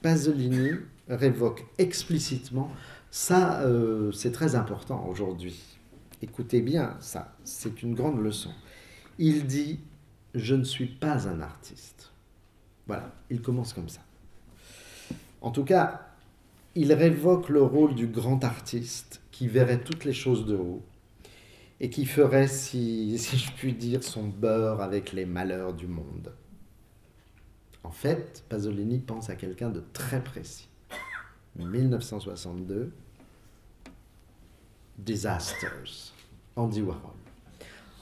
[0.02, 0.70] Pasolini
[1.08, 2.70] révoque explicitement,
[3.10, 5.60] ça euh, c'est très important aujourd'hui,
[6.22, 8.50] écoutez bien ça, c'est une grande leçon.
[9.18, 9.80] Il dit,
[10.34, 12.12] je ne suis pas un artiste.
[12.86, 14.00] Voilà, il commence comme ça.
[15.42, 16.06] En tout cas,
[16.74, 20.82] il révoque le rôle du grand artiste qui verrait toutes les choses de haut
[21.80, 26.32] et qui ferait, si, si je puis dire, son beurre avec les malheurs du monde.
[27.82, 30.69] En fait, Pasolini pense à quelqu'un de très précis.
[31.56, 32.92] 1962,
[34.98, 36.12] Disasters,
[36.56, 37.12] Andy Warhol.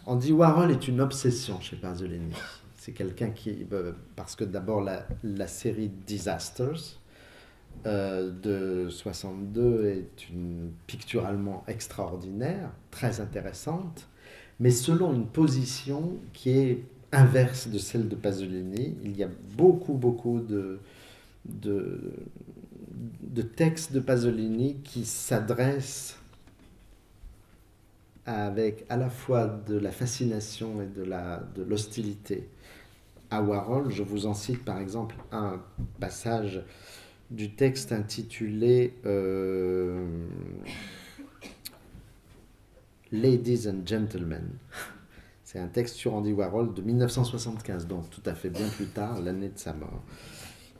[0.06, 2.34] Andy Warhol est une obsession chez Pasolini.
[2.76, 6.98] C'est quelqu'un qui, euh, parce que d'abord la, série Disasters
[7.86, 14.08] euh, de 62 est une, picturalement extraordinaire, très intéressante,
[14.60, 18.96] mais selon une position qui est inverse de celle de Pasolini.
[19.02, 20.80] Il y a beaucoup, beaucoup de,
[23.22, 26.16] de textes de Pasolini qui s'adressent
[28.26, 32.48] avec à la fois de la fascination et de la de l'hostilité
[33.30, 33.90] à Warhol.
[33.90, 35.62] Je vous en cite par exemple un
[35.98, 36.62] passage
[37.30, 40.06] du texte intitulé euh,
[43.12, 44.48] Ladies and Gentlemen.
[45.44, 49.22] C'est un texte sur Andy Warhol de 1975, donc tout à fait bien plus tard,
[49.22, 50.02] l'année de sa mort.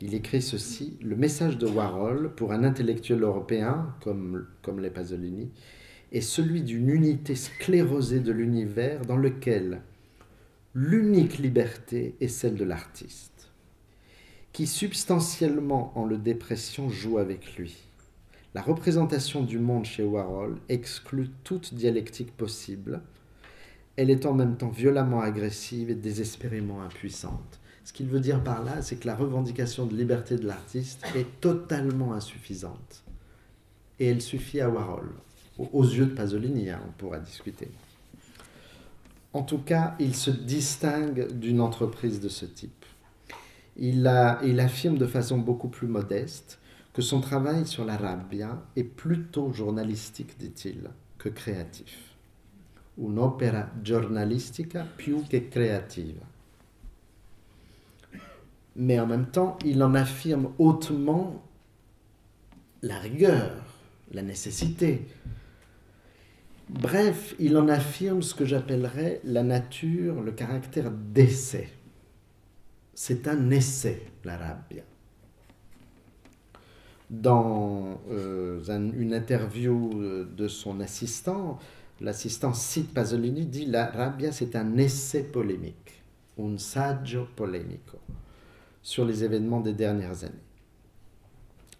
[0.01, 4.47] Il écrit ceci Le message de Warhol, pour un intellectuel européen comme,
[4.79, 5.51] les Pasolini,
[6.13, 9.81] est celui d'une unité sclérosée de l'univers dans lequel
[10.73, 13.51] l'unique liberté est celle de l'artiste,
[14.53, 17.75] qui substantiellement en le dépression joue avec lui.
[18.55, 23.01] La représentation du monde chez Warhol exclut toute dialectique possible.
[23.97, 27.59] Elle est en même temps violemment agressive et désespérément impuissante.
[27.89, 31.41] Ce qu'il veut dire par là, c'est que la revendication de liberté de l'artiste est
[31.41, 33.03] totalement insuffisante.
[33.99, 35.09] Et elle suffit à Warhol
[35.57, 37.67] aux yeux de Pasolini, hein, on pourra discuter.
[39.33, 42.85] En tout cas, il se distingue d'une entreprise de ce type.
[43.75, 46.59] Il, affirme de façon beaucoup plus modeste
[46.93, 52.15] que son travail sur la rabbia est plutôt journalistique, dit-il, que créatif.
[52.99, 56.28] Un'opera giornalistica più che creativa.
[58.75, 61.43] Mais en même temps, il en affirme hautement
[62.81, 63.51] la rigueur,
[64.11, 65.05] la nécessité,
[66.69, 71.67] Bref, il en affirme ce que j'appellerais la nature, le caractère d'essai.
[72.93, 74.83] C'est un essai, la rabbia.
[77.09, 78.61] Dans euh,
[78.95, 81.57] une interview euh, de son assistant,
[82.01, 86.03] l'assistant cite Pasolini, dit La rabbia, c'est un essai polémique,
[86.37, 87.97] un saggio polemico,
[88.89, 90.47] sur les événements des dernières années.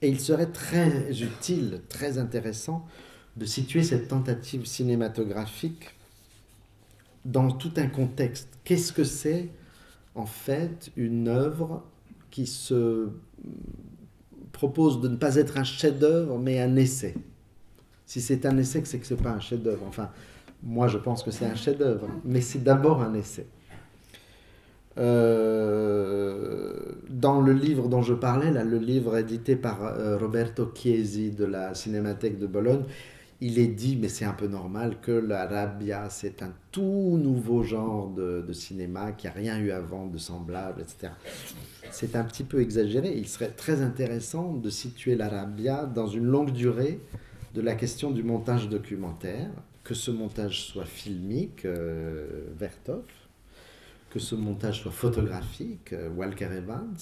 [0.04, 2.86] Et il serait très utile, très intéressant
[3.36, 5.90] de situer cette tentative cinématographique
[7.26, 8.50] dans tout un contexte.
[8.64, 9.50] Qu'est-ce que c'est
[10.14, 11.84] en fait une œuvre
[12.30, 13.10] qui se
[14.52, 17.16] propose de ne pas être un chef-d'œuvre mais un essai?
[18.06, 19.86] Si c'est un essai, c'est que ce n'est pas un chef-d'œuvre.
[19.88, 20.12] Enfin,
[20.62, 23.48] moi je pense que c'est un chef-d'œuvre, mais c'est d'abord un essai.
[25.00, 26.74] Euh,
[27.10, 31.46] dans le livre dont je parlais, là, le livre édité par euh, Roberto Chiesi de
[31.46, 32.84] la Cinémathèque de Bologne,
[33.42, 38.10] il est dit, mais c'est un peu normal, que l'Arabia, c'est un tout nouveau genre
[38.10, 41.14] de, cinéma qui n'a rien eu avant de semblable, etc.
[41.92, 43.14] C'est un petit peu exagéré.
[43.16, 47.00] Il serait très intéressant de situer l'Arabia dans une longue durée
[47.54, 49.50] de la question du montage documentaire,
[49.86, 53.04] que ce montage soit filmique, euh, Vertov,
[54.10, 56.98] que ce montage soit photographique, euh, Walker Evans,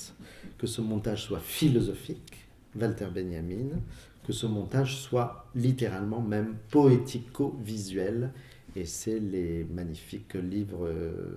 [0.57, 3.79] que ce montage soit philosophique, Walter Benjamin,
[4.25, 8.31] que ce montage soit littéralement même poético-visuel.
[8.75, 11.35] Et c'est les magnifiques livres euh,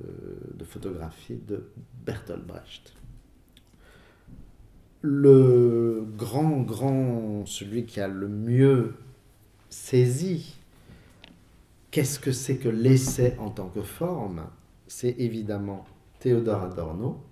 [0.55, 1.71] de photographie de
[2.05, 2.95] Bertolt Brecht.
[5.03, 8.95] Le grand, grand, celui qui a le mieux
[9.71, 10.57] saisi
[11.91, 14.43] qu'est-ce que c'est que l'essai en tant que forme,
[14.91, 15.85] c'est évidemment
[16.19, 17.23] Théodore Adorno,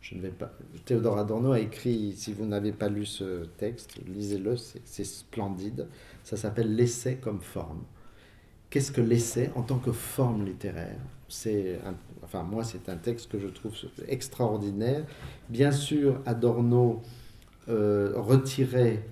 [0.00, 0.52] je ne vais pas.
[0.84, 5.88] Théodore Adorno a écrit, si vous n'avez pas lu ce texte, lisez-le, c'est splendide.
[6.22, 7.82] Ça s'appelle L'essai comme forme.
[8.70, 11.00] Qu'est-ce que l'essai en tant que forme littéraire?
[11.28, 11.80] C'est,
[12.22, 13.74] enfin moi, c'est un texte que je trouve
[14.06, 15.04] extraordinaire.
[15.48, 17.02] Bien sûr, Adorno
[17.68, 19.02] euh, retirait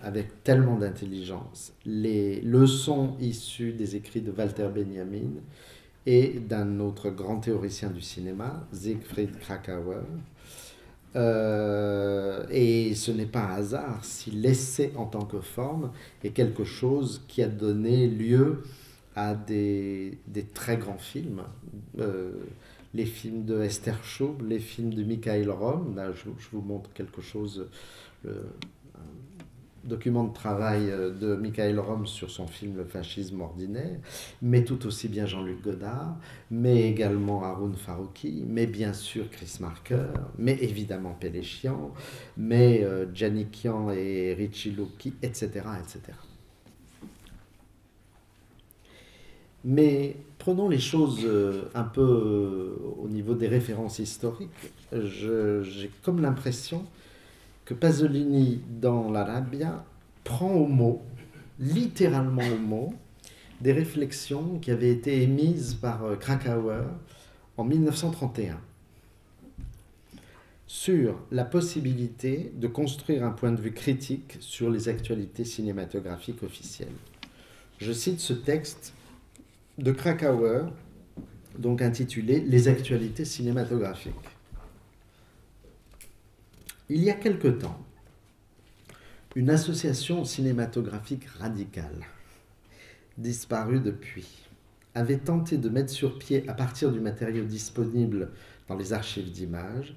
[0.00, 5.40] avec tellement d'intelligence les leçons issues des écrits de Walter Benjamin
[6.06, 10.02] et d'un autre grand théoricien du cinéma, Siegfried Krakauer.
[11.14, 15.92] Euh, et ce n'est pas un hasard si l'essai en tant que forme
[16.24, 18.62] est quelque chose qui a donné lieu
[19.14, 20.18] à des,
[20.54, 21.42] très grands films.
[21.98, 22.32] Euh,
[22.94, 27.20] les films de Esther Schaub, les films de Michael Rom, là je, vous montre quelque
[27.20, 27.66] chose,
[29.84, 33.98] document de travail euh, de Michael Rom sur son film Le fascisme ordinaire,
[34.40, 36.16] mais tout aussi bien Jean-Luc Godard,
[36.50, 40.06] mais également Haroun Farouki, mais bien sûr Chris Marker,
[40.38, 41.92] mais évidemment Péléchian,
[42.36, 45.48] mais euh, Janikian et Richie Luki, etc.,
[45.80, 46.00] etc.
[49.64, 54.50] Mais prenons les choses euh, un peu au niveau des références historiques.
[54.92, 56.84] J'ai comme l'impression
[57.64, 59.84] que Pasolini, dans l'Arabia,
[60.24, 61.02] prend au mot,
[61.58, 62.94] littéralement au mot,
[63.60, 66.84] des réflexions qui avaient été émises par euh, Krakauer
[67.56, 68.58] en 1931
[70.66, 76.88] sur la possibilité de construire un point de vue critique sur les actualités cinématographiques officielles.
[77.78, 78.94] Je cite ce texte
[79.76, 80.62] de Krakauer,
[81.58, 84.14] donc intitulé Les actualités cinématographiques.
[86.88, 87.78] Il y a quelque temps,
[89.36, 92.04] une association cinématographique radicale,
[93.16, 94.28] disparue depuis,
[94.94, 98.30] avait tenté de mettre sur pied, à partir du matériau disponible
[98.66, 99.94] dans les archives d'images,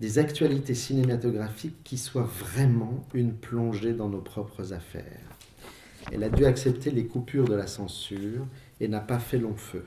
[0.00, 5.28] des actualités cinématographiques qui soient vraiment une plongée dans nos propres affaires.
[6.12, 8.46] Elle a dû accepter les coupures de la censure
[8.80, 9.84] et n'a pas fait long feu.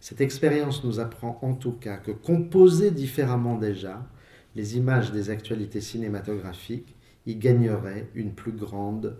[0.00, 4.06] Cette expérience nous apprend en tout cas que composer différemment déjà,
[4.54, 6.94] les images des actualités cinématographiques
[7.26, 9.16] y gagneraient une plus grande,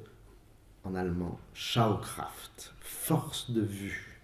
[0.85, 4.21] en allemand, Schaukraft, force de vue.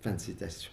[0.00, 0.70] Fin de citation.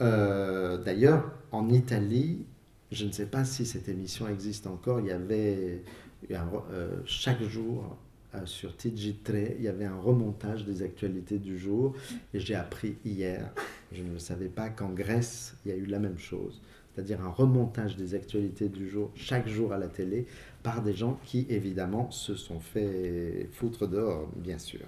[0.00, 2.46] Euh, d'ailleurs, en Italie,
[2.90, 5.82] je ne sais pas si cette émission existe encore, il y avait
[6.30, 7.96] euh, chaque jour
[8.34, 11.94] euh, sur TG3, il y avait un remontage des actualités du jour.
[12.32, 13.52] Et j'ai appris hier,
[13.92, 16.62] je ne savais pas qu'en Grèce, il y a eu la même chose
[16.98, 20.26] c'est-à-dire un remontage des actualités du jour chaque jour à la télé
[20.64, 24.80] par des gens qui évidemment se sont fait foutre dehors, bien sûr.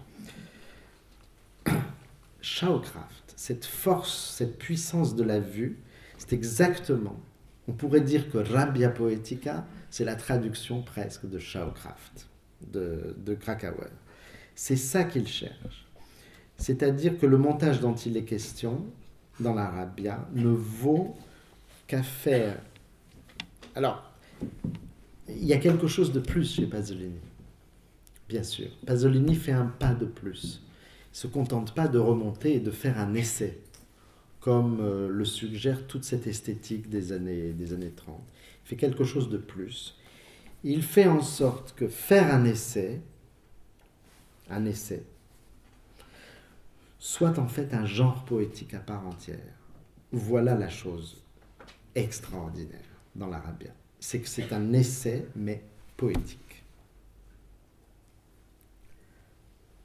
[2.41, 5.79] Shawcraft, cette force, cette puissance de la vue,
[6.19, 7.17] c'est exactement,
[7.69, 12.27] on pourrait dire que Rabbia Poetica, c'est la traduction presque de Shawcraft,
[12.73, 13.93] de, de Krakauer.
[14.57, 15.87] C'est ça qu'il cherche.
[16.57, 18.85] C'est-à-dire que le montage dont il est question
[19.39, 21.15] dans la Rabbia ne vaut
[21.91, 22.63] qu'à faire.
[23.75, 24.13] Alors,
[25.29, 27.19] il y a quelque chose de plus chez Pasolini,
[28.29, 28.69] bien sûr.
[28.87, 30.63] Pasolini fait un pas de plus.
[30.63, 33.59] Il ne se contente pas de remonter et de faire un essai,
[34.39, 38.21] comme euh, le suggère toute cette esthétique des années, des années 30.
[38.65, 39.99] Il fait quelque chose de plus.
[40.63, 43.01] Il fait en sorte que faire un essai,
[44.49, 45.03] un essai,
[47.01, 49.39] soit en fait un genre poétique à part entière.
[50.13, 51.21] Voilà la chose
[51.95, 52.81] extraordinaire
[53.15, 53.71] dans l'Arabia.
[53.99, 55.63] C'est que c'est un essai, mais
[55.97, 56.65] poétique.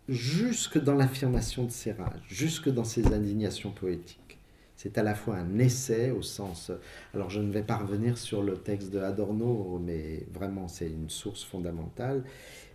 [0.08, 4.38] Jusque dans l'affirmation de ses rages, jusque dans ses indignations poétiques.
[4.76, 6.72] C'est à la fois un essai au sens...
[7.14, 11.10] Alors je ne vais pas revenir sur le texte de Adorno, mais vraiment c'est une
[11.10, 12.24] source fondamentale.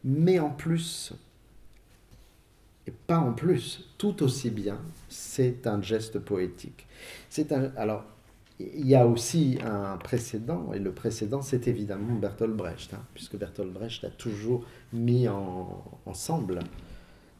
[0.03, 1.12] Mais en plus,
[2.87, 3.89] et pas en plus.
[3.99, 6.87] Tout aussi bien, c'est un geste poétique.
[7.28, 8.05] C'est un, alors,
[8.74, 13.36] il y a aussi un précédent, et le précédent, c'est évidemment Bertolt Brecht, hein, puisque
[13.36, 16.61] Bertolt Brecht a toujours mis en, ensemble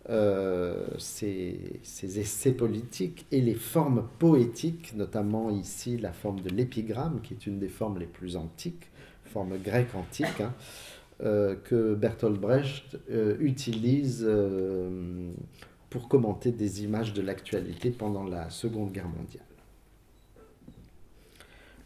[0.08, 7.34] euh, ses, essais politiques et les formes poétiques, notamment ici la forme de l'épigramme, qui
[7.34, 8.88] est une des formes les plus antiques,
[9.24, 10.54] forme grecque antique, hein,
[11.22, 14.28] euh, que Bertolt Brecht euh, utilise
[15.90, 19.49] pour commenter des images de l'actualité pendant la Seconde Guerre mondiale.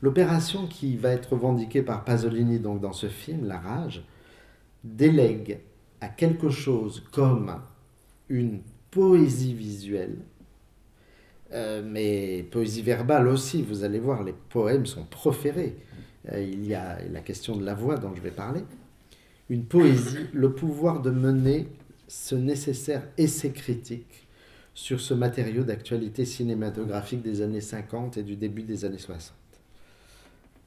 [0.05, 4.05] L'opération qui va être revendiquée par Pasolini donc dans ce film, La Rage,
[4.85, 5.61] délègue
[6.03, 7.59] à quelque chose comme
[8.29, 10.19] une poésie visuelle,
[11.55, 15.75] euh, mais poésie verbale aussi, vous allez voir, les poèmes sont proférés.
[16.31, 18.61] Euh, il y a la question de la voix dont je vais parler.
[19.49, 21.67] Une poésie, le pouvoir de mener
[22.09, 24.29] ce nécessaire essai critique
[24.75, 29.35] sur ce matériau d'actualité cinématographique des années 50 et du début des années 60.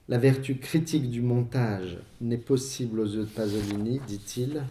[0.09, 4.63] La vertu critique du montage n'est possible aux yeux de Pasolini, dit-il,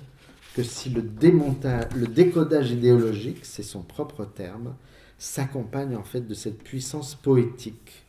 [0.55, 4.74] que si le, le décodage idéologique, c'est son propre terme,
[5.18, 8.07] s'accompagne en fait de cette puissance poétique,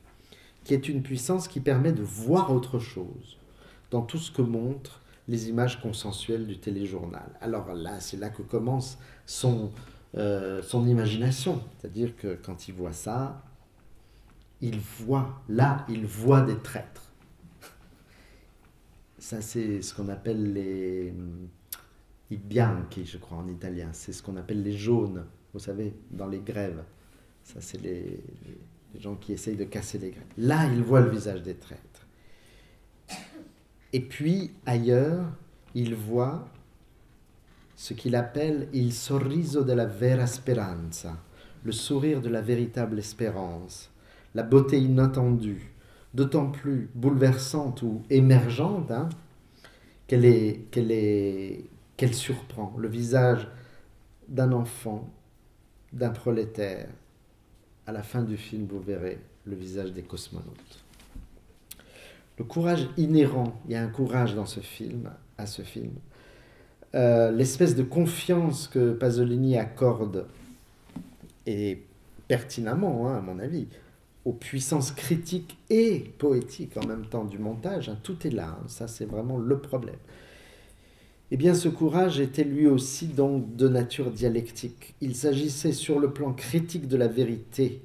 [0.63, 3.37] qui est une puissance qui permet de voir autre chose
[3.91, 7.29] dans tout ce que montrent les images consensuelles du téléjournal.
[7.41, 9.71] Alors là, c'est là que commence son,
[10.15, 13.43] euh, son imagination, c'est-à-dire que quand il voit ça,
[14.61, 17.06] il voit, là, il voit des traîtres
[19.27, 21.13] ça, c'est ce qu'on appelle les
[22.31, 23.89] i bianchi, je crois en italien.
[23.91, 26.81] C'est ce qu'on appelle les jaunes, vous savez, dans les grèves.
[27.43, 28.23] Ça, c'est les,
[28.97, 30.23] gens qui essayent de casser les grèves.
[30.37, 32.07] Là, il voit le visage des traîtres.
[33.91, 35.25] Et puis, ailleurs,
[35.75, 36.47] il voit
[37.75, 41.17] ce qu'il appelle il sorriso della vera speranza,
[41.65, 43.91] le sourire de la véritable espérance,
[44.33, 45.73] la beauté inattendue,
[46.13, 49.09] d'autant plus bouleversante ou émergente hein,
[50.07, 51.65] qu'elle est, qu'elle est,
[52.13, 53.47] surprend le visage
[54.27, 55.09] d'un enfant,
[55.93, 56.89] d'un prolétaire.
[57.85, 60.83] À la fin du film, vous verrez le visage des cosmonautes.
[62.37, 65.93] Le courage inhérent, il y a un courage dans ce film, à ce film.
[66.95, 70.27] Euh, l'espèce de confiance que Pasolini accorde,
[71.45, 71.83] et
[72.27, 73.67] pertinemment, hein, à mon avis,
[74.27, 77.87] aux puissances critiques et poétiques en même temps du montage.
[77.87, 79.95] Hein, tout est là, hein, ça c'est vraiment le problème.
[81.31, 84.95] Eh bien, ce courage était lui aussi donc de nature dialectique.
[84.99, 87.81] Il s'agissait sur le plan critique de la vérité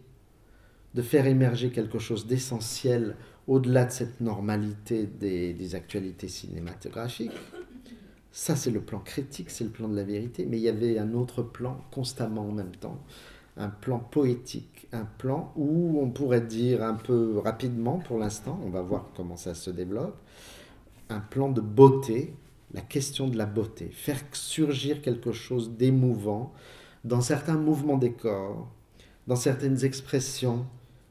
[0.94, 3.16] de faire émerger quelque chose d'essentiel
[3.46, 7.30] au-delà de cette normalité des, des actualités cinématographiques.
[8.32, 10.98] Ça, c'est le plan critique, c'est le plan de la vérité, mais il y avait
[10.98, 13.00] un autre plan constamment en même temps,
[13.56, 18.70] un plan poétique, un plan où on pourrait dire un peu rapidement pour l'instant, on
[18.70, 20.16] va voir comment ça se développe,
[21.08, 22.34] un plan de beauté,
[22.72, 26.52] la question de la beauté, faire surgir quelque chose d'émouvant
[27.04, 28.68] dans certains mouvements des corps,
[29.26, 30.66] dans certaines expressions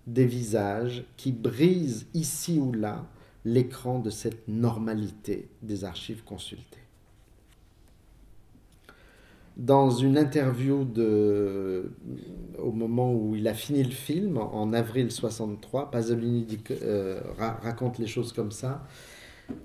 [0.08, 3.06] des visages qui brisent ici ou là
[3.46, 6.81] l'écran de cette normalité des archives consultées
[9.58, 11.92] dans une interview de,
[12.58, 18.08] au moment où il a fini le film, en avril 63, Pasolini euh, raconte les
[18.08, 18.86] choses comme ça.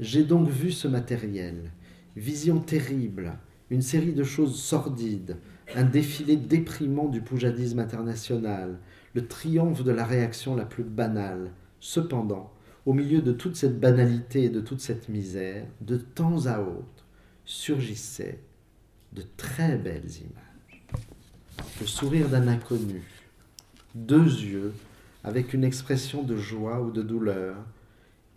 [0.00, 1.70] J'ai donc vu ce matériel,
[2.16, 3.38] vision terrible,
[3.70, 5.38] une série de choses sordides,
[5.74, 8.78] un défilé déprimant du poujadisme international,
[9.14, 11.52] le triomphe de la réaction la plus banale.
[11.80, 12.52] Cependant,
[12.84, 17.06] au milieu de toute cette banalité et de toute cette misère, de temps à autre,
[17.44, 18.40] surgissait
[19.16, 20.84] de très belles images.
[21.80, 23.02] Le sourire d'un inconnu,
[23.94, 24.74] deux yeux
[25.24, 27.56] avec une expression de joie ou de douleur,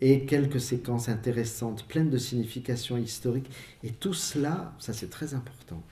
[0.00, 3.50] et quelques séquences intéressantes, pleines de significations historiques.
[3.84, 5.82] Et tout cela, ça c'est très important,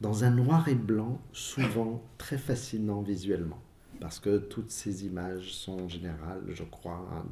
[0.00, 3.60] dans un noir et blanc, souvent très fascinant visuellement,
[4.00, 7.24] parce que toutes ces images sont en général, je crois, hein,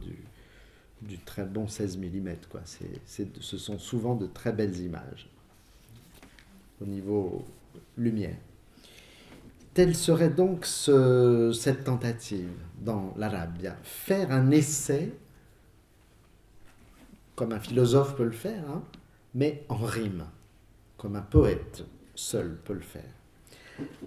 [1.00, 2.28] du, très bon 16 mm.
[2.50, 2.62] Quoi.
[2.66, 5.30] ce sont souvent de très belles images
[6.80, 7.44] au niveau
[7.96, 8.36] lumière.
[9.74, 12.50] Telle serait donc cette tentative
[12.80, 13.76] dans l'Arabia.
[13.82, 15.12] Faire un essai,
[17.36, 18.82] comme un philosophe peut le faire, hein,
[19.34, 20.24] mais en rime,
[20.96, 23.12] comme un poète seul peut le faire.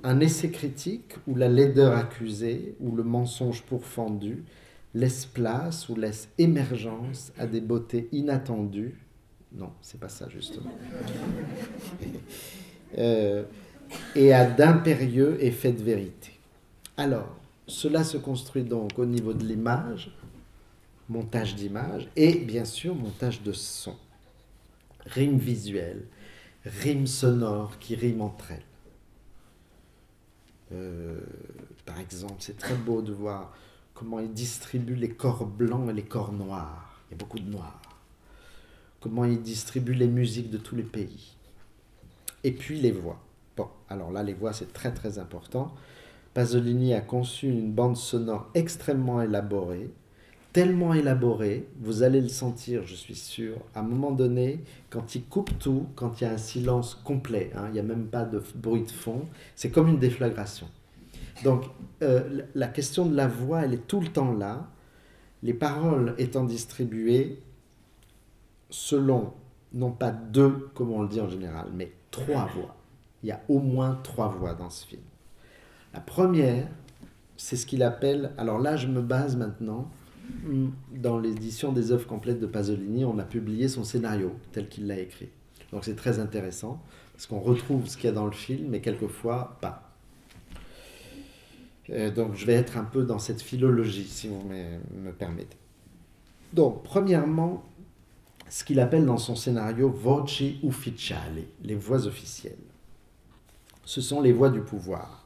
[0.03, 4.43] Un essai critique où la laideur accusée, ou le mensonge pourfendu,
[4.93, 8.99] laisse place ou laisse émergence à des beautés inattendues.
[9.53, 10.71] Non, c'est pas ça justement.
[12.97, 13.45] Euh,
[14.15, 16.37] et a d'impérieux effets de vérité.
[16.97, 17.29] Alors,
[17.67, 20.13] cela se construit donc au niveau de l'image,
[21.07, 23.95] montage d'image, et bien sûr montage de son.
[25.05, 26.03] Rime visuelle,
[26.65, 28.63] rime sonore qui rime entre elles.
[30.73, 31.19] Euh,
[31.85, 33.53] par exemple, c'est très beau de voir
[33.93, 37.01] comment il distribue les corps blancs et les corps noirs.
[37.07, 37.80] Il y a beaucoup de noirs.
[39.01, 41.35] Comment il distribue les musiques de tous les pays.
[42.43, 43.19] Et puis les voix.
[43.57, 45.73] Bon, alors là, les voix, c'est très très important.
[46.33, 49.89] Pasolini a conçu une bande sonore extrêmement élaborée,
[50.53, 55.23] tellement élaborée, vous allez le sentir, je suis sûr, à un moment donné, quand il
[55.23, 58.23] coupe tout, quand il y a un silence complet, hein, il n'y a même pas
[58.23, 59.25] de bruit de fond,
[59.55, 60.67] c'est comme une déflagration.
[61.43, 61.63] Donc
[62.01, 64.69] euh, la question de la voix, elle est tout le temps là,
[65.43, 67.39] les paroles étant distribuées
[68.71, 69.33] selon,
[69.73, 72.75] non pas deux, comme on le dit en général, mais trois voix.
[73.21, 75.03] Il y a au moins trois voix dans ce film.
[75.93, 76.67] La première,
[77.37, 79.91] c'est ce qu'il appelle, alors là je me base maintenant,
[80.95, 84.97] dans l'édition des œuvres complètes de Pasolini, on a publié son scénario tel qu'il l'a
[84.97, 85.29] écrit.
[85.71, 86.81] Donc c'est très intéressant,
[87.13, 89.91] parce qu'on retrouve ce qu'il y a dans le film, mais quelquefois pas.
[91.89, 95.57] Euh, donc je vais être un peu dans cette philologie, si vous me, me permettez.
[96.53, 97.63] Donc, premièrement,
[98.51, 102.57] ce qu'il appelle dans son scénario voci ufficiali, les voix officielles.
[103.85, 105.25] Ce sont les voix du pouvoir.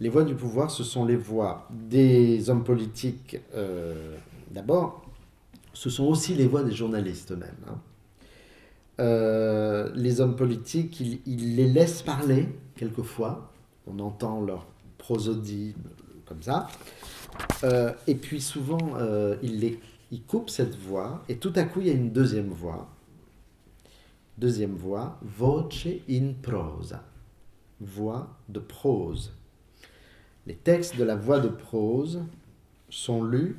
[0.00, 4.16] Les voix du pouvoir, ce sont les voix des hommes politiques euh,
[4.50, 5.06] d'abord,
[5.72, 7.64] ce sont aussi les voix des journalistes eux-mêmes.
[7.68, 7.78] Hein.
[8.98, 13.52] Euh, les hommes politiques, ils, les laissent parler quelquefois,
[13.86, 14.66] on entend leur
[14.98, 15.76] prosodie
[16.26, 16.66] comme ça,
[17.62, 18.96] euh, et puis souvent
[19.42, 19.78] ils, les,
[20.12, 22.88] ils coupent cette voix, et tout à coup il y a une deuxième voix,
[24.36, 27.02] deuxième voix, voce in prosa,
[27.80, 29.32] voix de prose.
[30.46, 32.22] Les textes de la voix de prose
[32.90, 33.56] sont lus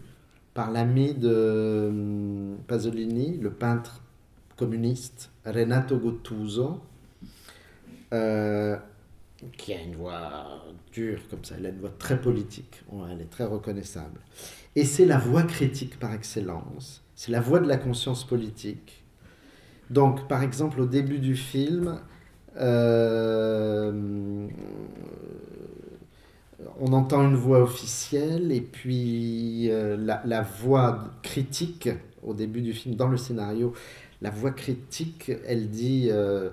[0.54, 4.04] par l'ami de hum, Pasolini, le peintre
[4.56, 6.80] communiste Renato Gottuso,
[8.14, 8.78] euh,
[9.58, 13.30] qui a une voix dure comme ça, elle a une voix très politique, elle est
[13.32, 14.20] très reconnaissable.
[14.76, 19.04] Et c'est la voix critique par excellence, c'est la voix de la conscience politique.
[19.90, 22.00] Donc, par exemple, au début du film,
[22.58, 24.48] euh,
[26.80, 31.90] on entend une voix officielle et puis euh, la, voix critique
[32.24, 33.74] au début du film, dans le scénario,
[34.22, 36.50] la voix critique, elle dit, euh,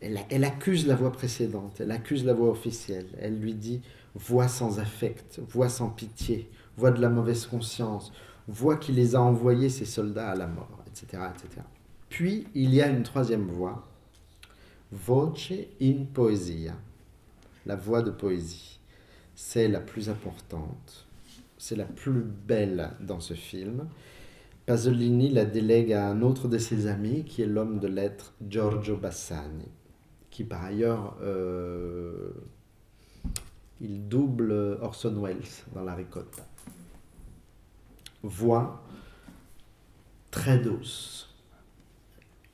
[0.00, 3.80] elle, accuse la voix précédente, elle accuse la voix officielle, elle lui dit
[4.14, 6.48] voix sans affect, voix sans pitié,
[6.78, 8.12] voix de la mauvaise conscience,
[8.46, 11.22] voix qui les a envoyés, ces soldats, à la mort, etc.
[11.34, 11.62] etc.
[12.08, 13.86] Puis il y a une troisième voix,
[14.90, 15.52] voce
[15.82, 16.72] in poesia,
[17.66, 18.78] la voix de poésie
[19.40, 21.06] c'est la plus importante,
[21.58, 23.86] c'est la plus belle dans ce film.
[24.66, 28.96] Pasolini la délègue à un autre de ses amis, qui est l'homme de lettres Giorgio
[28.96, 29.68] Bassani,
[30.28, 32.32] qui par ailleurs, euh,
[33.80, 34.50] il double
[34.82, 35.38] Orson Welles
[35.72, 36.47] dans La Ricotta.
[38.28, 38.84] Voix
[40.30, 41.34] très douce,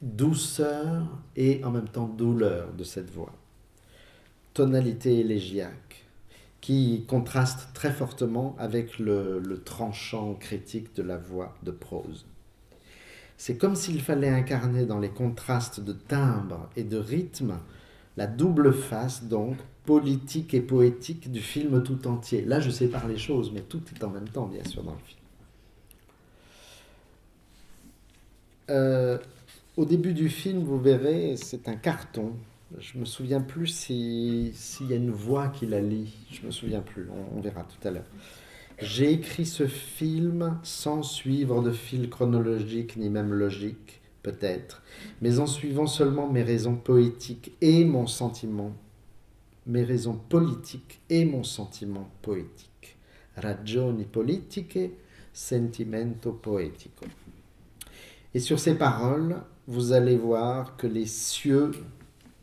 [0.00, 3.32] douceur et en même temps douleur de cette voix,
[4.52, 6.04] tonalité élégiaque
[6.60, 12.24] qui contraste très fortement avec le, tranchant critique de la voix de prose.
[13.36, 17.58] C'est comme s'il fallait incarner dans les contrastes de timbre et de rythme
[18.16, 22.42] la double face, donc, politique et poétique du film tout entier.
[22.44, 25.04] Là, je sépare les choses, mais tout est en même temps, bien sûr, dans le
[25.04, 25.23] film.
[28.70, 29.18] Euh,
[29.76, 32.34] au début du film, vous verrez, c'est un carton
[32.78, 36.12] je me souviens plus s'il y a une voix qui la lit.
[36.30, 37.08] Je me souviens plus.
[37.34, 38.06] On, verra tout à l'heure.
[38.80, 44.82] J'ai écrit ce film sans suivre de fil chronologique ni même logique, peut-être,
[45.22, 48.72] mais en suivant seulement mes raisons poétiques et mon sentiment,
[49.66, 52.96] mes raisons politiques et mon sentiment poétique.
[53.36, 54.90] Ragioni politiche,
[55.32, 57.06] sentimento poetico.
[58.34, 59.36] Et sur ces paroles,
[59.68, 61.70] vous allez voir que les cieux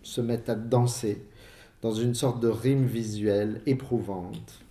[0.02, 1.22] se mettent à danser
[1.82, 4.64] dans une sorte de rime visuelle éprouvante.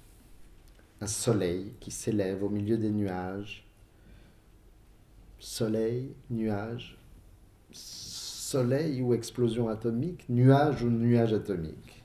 [1.03, 3.67] Un soleil qui s'élève au milieu des nuages.
[5.39, 6.99] Soleil, nuage,
[7.73, 12.03] soleil ou explosion atomique, nuage ou nuage atomique.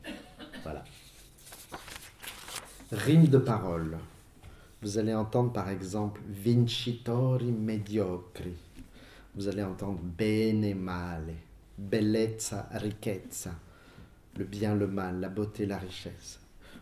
[0.63, 0.84] Voilà.
[2.91, 3.97] Rime de parole.
[4.82, 8.55] Vous allez entendre par exemple vincitori mediocri.
[9.36, 11.34] Vous allez entendre bene male
[11.78, 13.52] bellezza, ricchezza,
[14.38, 16.40] le bien, le mal, la beauté, la richesse.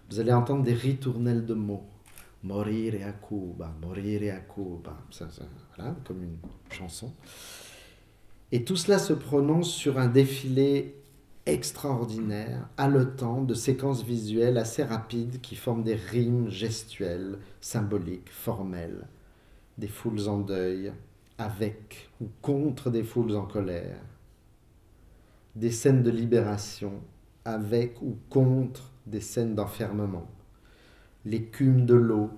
[0.10, 1.86] Vous allez entendre des ritournelles de mots.
[2.43, 4.97] Morire a Cuba, morire a Cuba.
[5.12, 5.28] Ça,
[5.76, 6.38] voilà, comme une
[6.70, 7.14] chanson.
[8.51, 10.95] Et tout cela se prononce sur un défilé
[11.45, 19.08] extraordinaire, haletant, de séquences visuelles assez rapides qui forment des rimes gestuelles, symboliques, formelles,
[19.78, 20.93] des foules en deuil,
[21.38, 23.99] avec ou contre des foules en colère,
[25.55, 27.01] des scènes de libération,
[27.45, 30.27] avec ou contre des scènes d'enfermement,
[31.25, 32.31] l'écume de l'eau,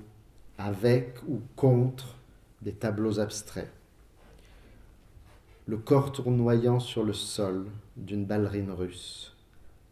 [0.57, 2.17] avec ou contre
[2.61, 3.71] des tableaux abstraits,
[5.67, 7.67] le corps tournoyant sur le sol
[7.97, 9.35] d'une ballerine russe,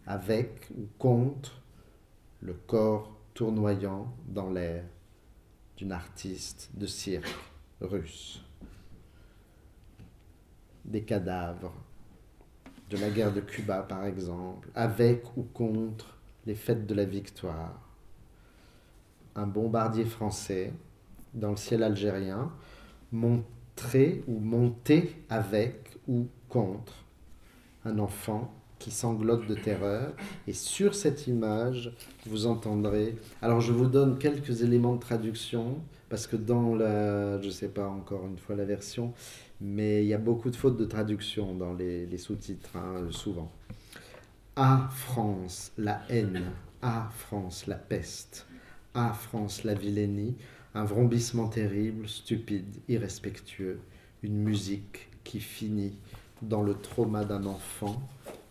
[0.06, 1.62] avec ou contre
[2.42, 4.84] le corps tournoyant dans l'air
[5.78, 7.36] d'une artiste de cirque
[7.82, 8.44] russe.
[10.86, 11.74] Des cadavres
[12.90, 17.80] de la guerre de Cuba, par exemple, avec ou contre les fêtes de la victoire.
[19.36, 20.74] Un bombardier français
[21.34, 22.52] dans le ciel algérien,
[23.12, 26.94] montrer ou monter avec ou contre
[27.86, 30.14] un enfant qui sanglote de terreur.
[30.46, 33.16] Et sur cette image, vous entendrez.
[33.42, 35.78] Alors, je vous donne quelques éléments de traduction,
[36.10, 37.42] parce que dans la.
[37.42, 39.14] Je ne sais pas encore une fois la version,
[39.64, 43.50] mais il y a beaucoup de fautes de traduction dans les, sous-titres, hein, souvent.
[44.58, 46.44] À France, la haine.
[46.82, 48.46] À France, la peste.
[48.94, 50.36] À France, la vilainie.
[50.76, 53.80] Un vrombissement terrible, stupide, irrespectueux.
[54.22, 55.98] Une musique qui finit
[56.42, 58.02] dans le trauma d'un enfant,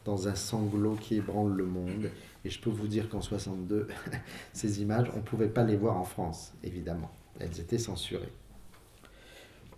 [0.06, 2.08] dans un sanglot qui ébranle le monde.
[2.46, 3.86] Et je peux vous dire qu'en 62,
[4.54, 7.10] ces images, on ne pouvait pas les voir en France, évidemment.
[7.38, 8.32] Elles étaient censurées.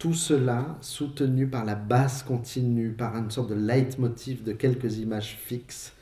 [0.05, 5.39] Tout cela soutenu par la basse continue, par une sorte de leitmotiv de quelques images
[5.41, 5.95] fixes,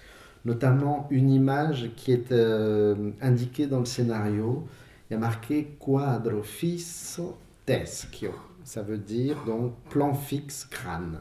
[0.45, 4.67] notamment une image qui est euh, indiquée dans le scénario.
[5.09, 8.33] Il y a marqué quadro fisso teschio.
[8.65, 11.21] Ça veut dire donc plan fixe crâne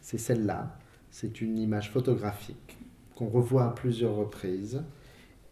[0.00, 0.76] c'est celle-là.
[1.12, 2.78] C'est une image photographique
[3.14, 4.82] qu'on revoit à plusieurs reprises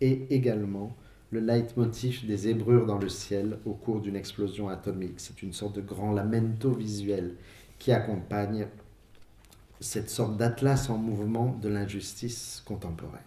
[0.00, 0.96] et également
[1.30, 5.14] le leitmotiv des ébrures dans le ciel au cours d'une explosion atomique.
[5.18, 7.34] C'est une sorte de grand lamento visuel
[7.78, 8.66] qui accompagne
[9.80, 13.20] cette sorte d'atlas en mouvement de l'injustice contemporaine.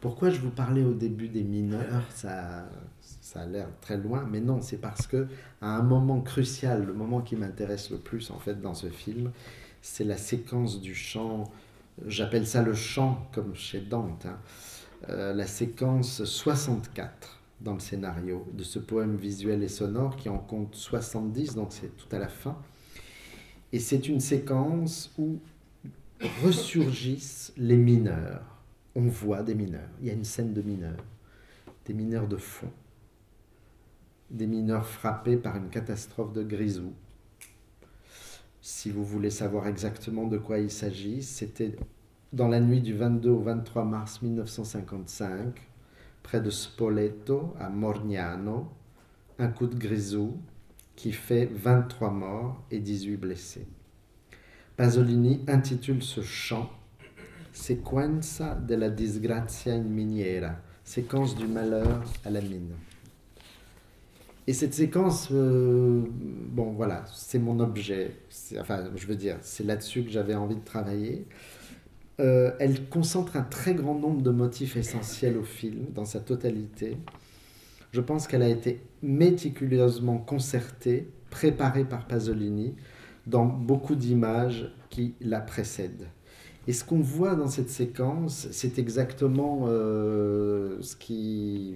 [0.00, 2.04] Pourquoi je vous parlais au début des mineurs?
[2.10, 2.68] Ça,
[3.00, 5.26] ça a l'air très loin, mais non, c'est parce que
[5.60, 9.32] à un moment crucial, le moment qui m'intéresse le plus en fait dans ce film,
[9.80, 11.44] c'est la séquence du chant,
[12.06, 14.38] j'appelle ça le chant comme chez Dante, hein.
[15.08, 20.38] euh, la séquence 64 dans le scénario de ce poème visuel et sonore qui en
[20.38, 22.58] compte 70, donc c'est tout à la fin.
[23.72, 25.38] Et c'est une séquence où
[26.42, 28.62] ressurgissent les mineurs.
[28.94, 31.04] On voit des mineurs, il y a une scène de mineurs,
[31.84, 32.70] des mineurs de fond,
[34.30, 36.92] des mineurs frappés par une catastrophe de grisou,
[38.68, 41.76] si vous voulez savoir exactement de quoi il s'agit, c'était
[42.32, 45.54] dans la nuit du 22 au 23 mars 1955,
[46.26, 48.66] près de Spoleto, à Morgnano,
[49.38, 50.36] un coup de grisou
[50.96, 53.64] qui fait 23 morts et 18 blessés.
[54.76, 56.68] Pasolini intitule ce chant
[57.52, 62.72] Sequenza della disgrazia in miniera, séquence du malheur à la mine.
[64.48, 68.16] Et cette séquence, euh, bon voilà, c'est mon objet.
[68.58, 71.26] Enfin, je veux dire, c'est là-dessus que j'avais envie de travailler.
[72.18, 76.96] Euh, elle concentre un très grand nombre de motifs essentiels au film, dans sa totalité.
[77.92, 82.74] Je pense qu'elle a été méticuleusement concertée, préparée par Pasolini,
[83.26, 86.08] dans beaucoup d'images qui la précèdent.
[86.68, 91.74] Et ce qu'on voit dans cette séquence, c'est exactement euh, ce qui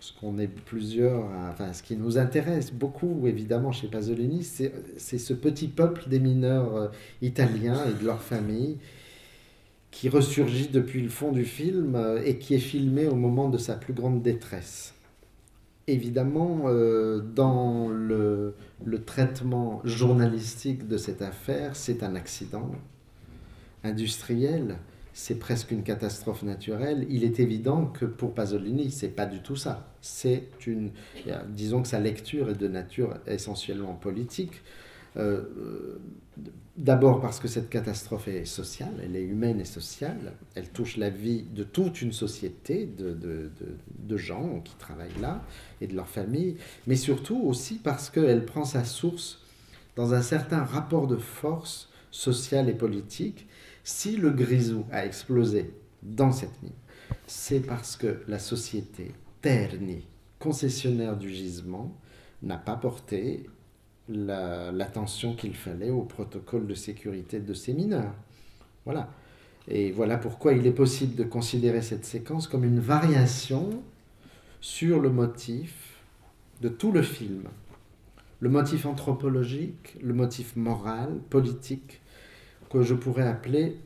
[0.00, 5.32] ce qu'on est plusieurs, enfin, ce qui nous intéresse beaucoup, évidemment, chez Pasolini, c'est ce
[5.32, 6.88] petit peuple des mineurs euh,
[7.22, 8.78] italiens et de leurs familles
[9.92, 13.58] qui ressurgit depuis le fond du film euh, et qui est filmé au moment de
[13.58, 14.94] sa plus grande détresse.
[15.86, 18.54] Évidemment, euh, dans le,
[19.06, 22.70] traitement journalistique de cette affaire, c'est un accident
[23.84, 24.78] industriel
[25.14, 29.56] c'est presque une catastrophe naturelle, il est évident que pour Pasolini, c'est pas du tout
[29.56, 29.92] ça.
[30.00, 30.90] C'est une,
[31.48, 34.62] disons que sa lecture est de nature essentiellement politique.
[35.18, 35.98] Euh,
[36.76, 41.10] d'abord parce que cette catastrophe est sociale, elle est humaine et sociale, elle touche la
[41.10, 45.42] vie de toute une société de, gens qui travaillent là
[45.80, 46.56] et de leurs familles,
[46.86, 49.40] mais surtout aussi parce qu'elle prend sa source
[49.96, 53.46] dans un certain rapport de force sociale et politique.
[53.84, 56.72] Si le grisou a explosé dans cette mine,
[57.26, 60.06] c'est parce que la société, Terni,
[60.38, 61.96] concessionnaire du gisement,
[62.42, 63.46] n'a pas porté
[64.12, 68.14] l'attention qu'il fallait au protocole de sécurité de ces mineurs.
[68.84, 69.10] Voilà.
[69.68, 73.82] Et voilà pourquoi il est possible de considérer cette séquence comme une variation
[74.60, 76.00] sur le motif
[76.60, 77.44] de tout le film.
[78.40, 82.00] Le motif anthropologique, le motif moral, politique,
[82.70, 83.76] que je pourrais appeler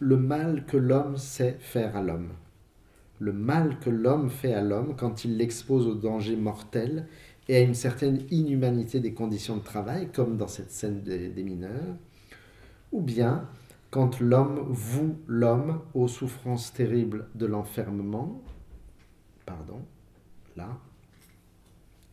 [0.00, 2.30] le mal que l'homme sait faire à l'homme.
[3.20, 7.06] Le mal que l'homme fait à l'homme quand il l'expose au danger mortel
[7.48, 11.96] et à une certaine inhumanité des conditions de travail, comme dans cette scène des, mineurs,
[12.92, 13.48] ou bien
[13.90, 18.42] quand l'homme voue l'homme aux souffrances terribles de l'enfermement,
[19.46, 19.80] pardon,
[20.56, 20.68] là,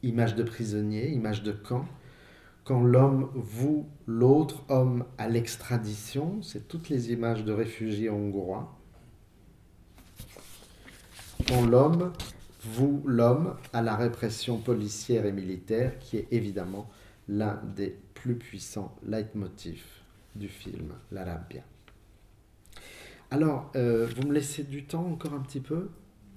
[0.03, 1.85] image de prisonnier, image de camp,
[2.63, 8.77] quand l'homme voue l'autre homme à l'extradition, c'est toutes les images de réfugiés hongrois,
[11.47, 12.13] quand l'homme
[12.63, 16.89] voue l'homme à la répression policière et militaire, qui est évidemment
[17.27, 20.03] l'un des plus puissants leitmotifs
[20.35, 21.61] du film, l'Arabia.
[23.29, 25.89] Alors, euh, vous me laissez du temps encore un petit peu?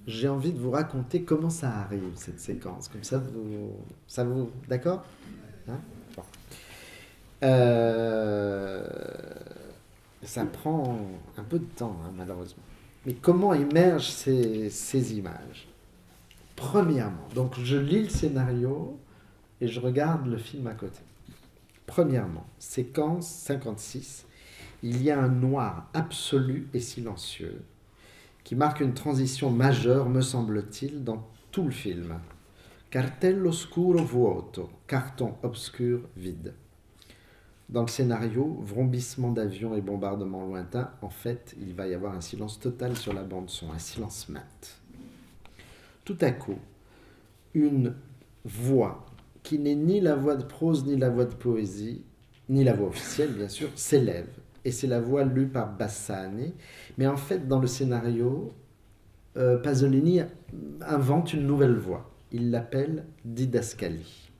[0.07, 2.87] J'ai envie de vous raconter comment ça arrive, cette séquence.
[2.89, 3.73] Comme ça, vous,
[4.07, 4.51] ça vous...
[4.67, 5.03] D'accord?
[5.67, 5.79] Hein?
[7.43, 8.87] Euh,
[10.23, 10.97] Ça prend
[11.37, 12.63] un peu de temps, hein, malheureusement.
[13.05, 15.67] Mais comment émergent ces images?
[16.55, 18.99] Premièrement, donc je lis le scénario
[19.61, 21.01] et je regarde le film à côté.
[21.85, 24.25] Premièrement, séquence 56,
[24.83, 27.61] il y a un noir absolu et silencieux
[28.45, 32.19] qui marque une transition majeure, me semble-t-il, dans tout le film.
[32.91, 36.53] Cartello scuro vuoto, carton obscur vide.
[37.67, 42.21] Dans le scénario, vrombissement d'avions et bombardements lointains, en fait, il va y avoir un
[42.21, 44.79] silence total sur la bande-son, un silence mat.
[46.05, 46.59] Tout à coup,
[47.53, 47.95] une
[48.45, 49.05] voix
[49.43, 52.03] qui n'est ni la voix de prose, ni la voix de poésie,
[52.47, 54.29] ni la voix officielle, bien sûr, s'élève
[54.65, 56.53] et c'est la voix lue par Bassani.
[56.97, 58.51] Mais en fait, dans le scénario,
[59.37, 60.21] euh, Pasolini
[60.81, 62.09] invente une nouvelle voix.
[62.31, 64.31] Il l'appelle Didascali.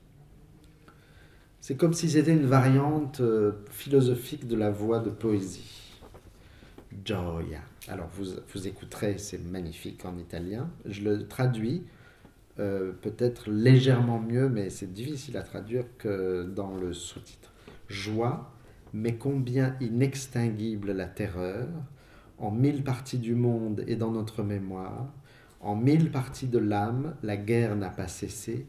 [1.60, 6.00] C'est comme si c'était une variante euh, philosophique de la voix de poésie.
[7.04, 7.60] Gioia.
[7.88, 10.70] Alors vous, vous écouterez, c'est magnifique en italien.
[10.86, 11.84] Je le traduis
[12.58, 17.52] euh, peut-être légèrement mieux, mais c'est difficile à traduire que dans le sous-titre.
[17.88, 18.50] Joie,
[18.92, 21.68] mais combien inextinguible la terreur,
[22.38, 25.12] en mille parties du monde et dans notre mémoire,
[25.60, 28.66] en mille parties de l'âme, la guerre n'a pas cessé,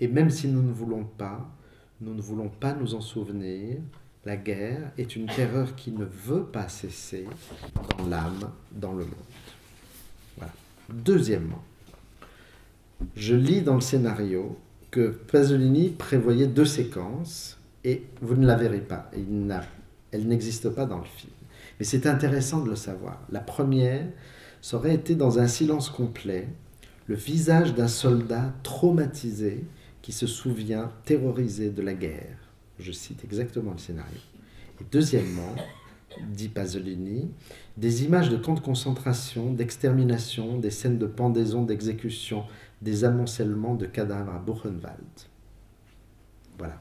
[0.00, 1.48] et même si nous ne voulons pas,
[2.00, 3.78] nous ne voulons pas nous en souvenir,
[4.28, 7.24] la guerre est une terreur qui ne veut pas cesser
[7.96, 10.50] dans l'âme, dans le monde.
[10.90, 11.64] Deuxièmement,
[13.16, 14.58] je lis dans le scénario
[14.90, 19.10] que Pasolini prévoyait deux séquences et vous ne la verrez pas.
[20.12, 21.32] elle n'existe pas dans le film.
[21.78, 23.22] Mais c'est intéressant de le savoir.
[23.32, 24.04] La première,
[24.60, 26.48] ça aurait été dans un silence complet,
[27.06, 29.64] le visage d'un soldat traumatisé
[30.02, 32.47] qui se souvient terrorisé de la guerre.
[32.78, 34.18] Je cite exactement le scénario.
[34.80, 35.54] Et deuxièmement,
[36.28, 37.30] dit Pasolini,
[37.76, 42.44] des images de camps de concentration, d'extermination, des scènes de pendaison, d'exécution,
[42.82, 45.04] des amoncellements de cadavres à Buchenwald.
[46.58, 46.80] Voilà.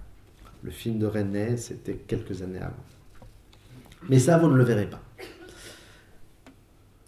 [0.64, 2.76] Le film de René, c'était quelques années avant.
[4.10, 5.02] Mais ça, vous ne le verrez pas.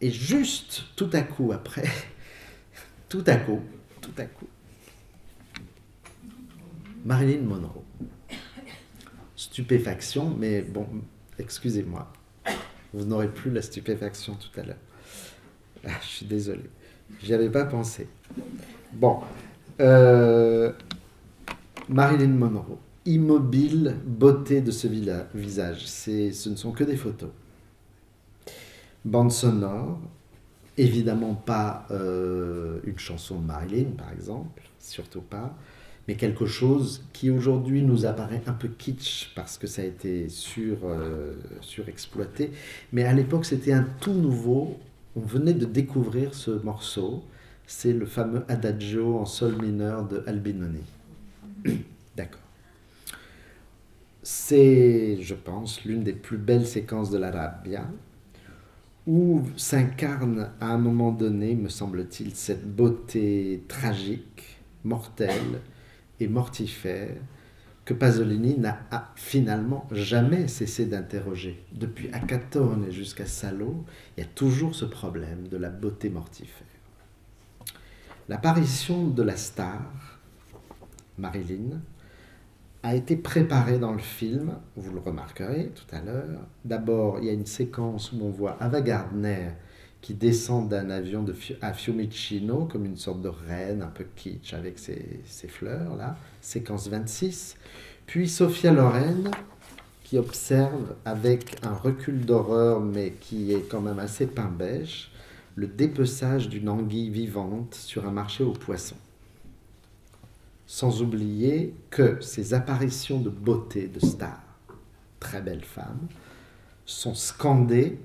[0.01, 1.87] Et juste tout à coup après,
[3.09, 3.59] tout à coup,
[4.01, 4.47] tout à coup,
[7.05, 7.83] Marilyn Monroe.
[9.59, 10.87] Stupéfaction, mais bon,
[11.37, 12.09] excusez-moi,
[12.93, 14.77] vous n'aurez plus la stupéfaction tout à l'heure.
[15.85, 16.61] Ah, je suis désolé,
[17.21, 18.07] j'y avais pas pensé.
[18.93, 19.19] Bon,
[19.81, 20.71] euh,
[21.89, 24.87] Marilyn Monroe immobile beauté de ce
[25.33, 25.87] visage.
[25.87, 27.31] Ce ne sont que des photos.
[29.03, 29.99] Bande sonore,
[30.77, 35.53] évidemment pas euh, une chanson de Marilyn par exemple, surtout pas,
[36.09, 40.27] mais quelque chose qui aujourd'hui nous apparaît un peu kitsch parce que ça a été
[40.27, 42.49] sur, euh, surexploité,
[42.91, 44.79] mais à l'époque c'était un tout nouveau,
[45.15, 47.23] on venait de découvrir ce morceau,
[47.67, 50.81] c'est le fameux Adagio en sol mineur de Albinoni.
[52.17, 52.41] D'accord.
[54.23, 57.87] C'est, je pense, l'une des plus belles séquences de l'Arabia,
[59.05, 65.61] où s'incarne à un moment donné, me semble-t-il, cette beauté tragique, mortelle
[66.27, 67.15] mortifère
[67.85, 68.79] que Pasolini n'a
[69.15, 71.63] finalement jamais cessé d'interroger.
[71.71, 73.83] Depuis Acatone jusqu'à Salo,
[74.15, 76.67] il y a toujours ce problème de la beauté mortifère.
[78.27, 80.19] L'apparition de la star,
[81.17, 81.81] Marilyn,
[82.83, 86.41] a été préparée dans le film, vous le remarquerez tout à l'heure.
[86.63, 89.49] D'abord, il y a une séquence où on voit Ava Gardner
[90.01, 94.53] qui descend d'un avion de, à Fiumicino comme une sorte de reine un peu kitsch
[94.53, 97.57] avec ses, ses fleurs, là, séquence 26.
[98.05, 99.29] Puis Sophia Loren
[100.03, 105.11] qui observe avec un recul d'horreur mais qui est quand même assez pain beige
[105.55, 108.95] le dépeçage d'une anguille vivante sur un marché aux poissons.
[110.65, 114.41] Sans oublier que ces apparitions de beauté de stars,
[115.19, 116.07] très belles femmes,
[116.85, 117.99] sont scandées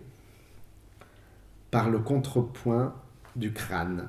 [1.75, 2.95] par le contrepoint
[3.35, 4.09] du crâne,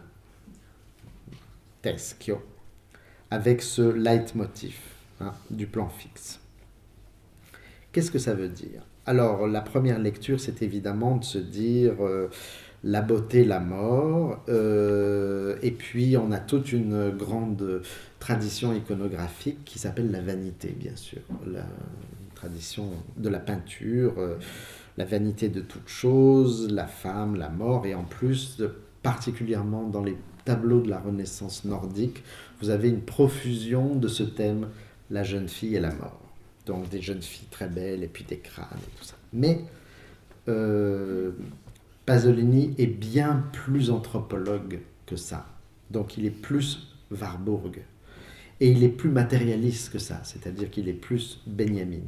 [1.82, 2.39] teschio,
[3.32, 4.78] avec ce leitmotiv
[5.20, 6.39] hein, du plan fixe.
[7.91, 8.84] Qu'est-ce que ça veut dire?
[9.07, 12.28] Alors, la première lecture, c'est évidemment de se dire, euh,
[12.84, 14.43] la beauté, la mort.
[14.47, 17.82] Euh, et puis on a toute une grande
[18.20, 21.22] tradition iconographique qui s'appelle la vanité, bien sûr.
[21.47, 21.66] La
[22.36, 24.36] tradition de la peinture, euh,
[24.98, 27.86] la vanité de toute chose, la femme, la mort.
[27.86, 28.62] Et en plus,
[29.04, 32.24] particulièrement dans les tableaux de la Renaissance nordique,
[32.62, 34.68] vous avez une profusion de ce thème,
[35.10, 36.22] la jeune fille et la mort.
[36.66, 39.16] Donc des jeunes filles très belles et puis des crânes et tout ça.
[39.34, 39.62] Mais
[40.48, 41.32] euh,
[42.06, 45.46] Pasolini est bien plus anthropologue que ça.
[45.91, 47.84] Donc il est plus Warburg.
[48.62, 52.00] Et il est plus matérialiste que ça, c'est-à-dire qu'il est plus Benjamin.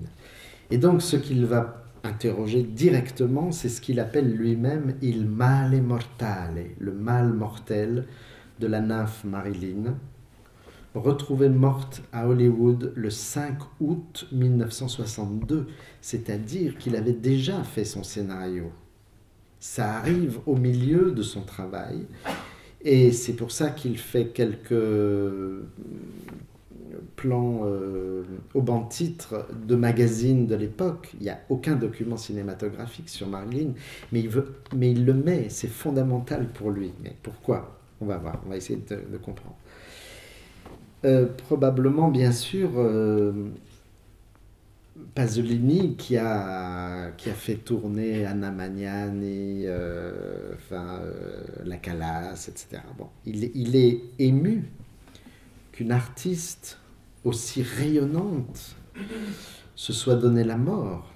[0.71, 6.65] Et donc ce qu'il va interroger directement, c'est ce qu'il appelle lui-même il male mortale,
[6.79, 8.05] le mal mortel
[8.59, 9.95] de la nymphe Marilyn,
[10.95, 15.67] retrouvée morte à Hollywood le 5 août 1962,
[16.01, 18.71] c'est-à-dire qu'il avait déjà fait son scénario
[19.59, 22.05] ça arrive au milieu de son travail.
[22.81, 24.73] Et c'est pour ça qu'il fait quelques
[27.15, 28.23] plans euh,
[28.53, 31.11] au banc titre de magazines de l'époque.
[31.19, 33.71] Il n'y a aucun document cinématographique sur Marilyn,
[34.11, 36.93] mais il, veut, mais il le met, c'est fondamental pour lui.
[37.03, 37.79] Mais pourquoi?
[38.01, 39.55] On va voir, on va essayer de, comprendre.
[41.05, 43.31] Euh, probablement, bien sûr, euh,
[45.15, 49.65] Pasolini qui a, qui a fait tourner Anna Magnani,
[50.55, 51.01] enfin,
[51.65, 52.81] La Calas, etc.
[52.97, 54.65] Bon, il est ému
[55.77, 56.79] qu'une artiste
[57.23, 58.75] aussi rayonnante
[59.75, 61.11] se soit donné la mort.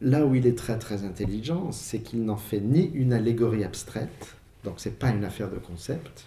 [0.00, 4.36] Là où il est très très intelligent, c'est qu'il n'en fait ni une allégorie abstraite,
[4.62, 6.26] donc c'est pas une affaire de concept,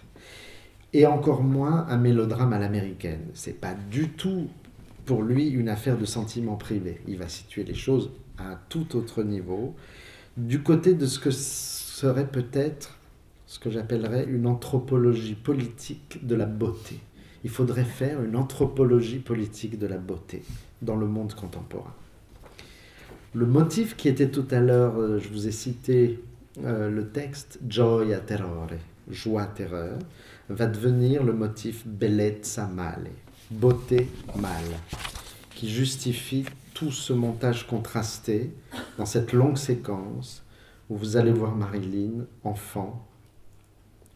[0.92, 3.26] et encore moins un mélodrame à l'américaine.
[3.32, 4.48] C'est pas du tout
[5.06, 7.00] pour lui une affaire de sentiment privé.
[7.06, 9.74] Il va situer les choses à un tout autre niveau,
[10.36, 12.98] du côté de ce que serait peut-être
[13.46, 16.98] ce que j'appellerais une anthropologie politique de la beauté.
[17.44, 20.42] Il faudrait faire une anthropologie politique de la beauté
[20.82, 21.94] dans le monde contemporain.
[23.34, 26.20] Le motif qui était tout à l'heure, euh, je vous ai cité
[26.64, 28.70] euh, le texte Gioia terrore,
[29.08, 29.98] joie terreur,
[30.48, 33.08] va devenir le motif bellezza male,
[33.50, 34.76] beauté mâle,
[35.54, 38.52] qui justifie tout ce montage contrasté
[38.98, 40.42] dans cette longue séquence
[40.88, 43.06] où vous allez voir Marilyn, enfant,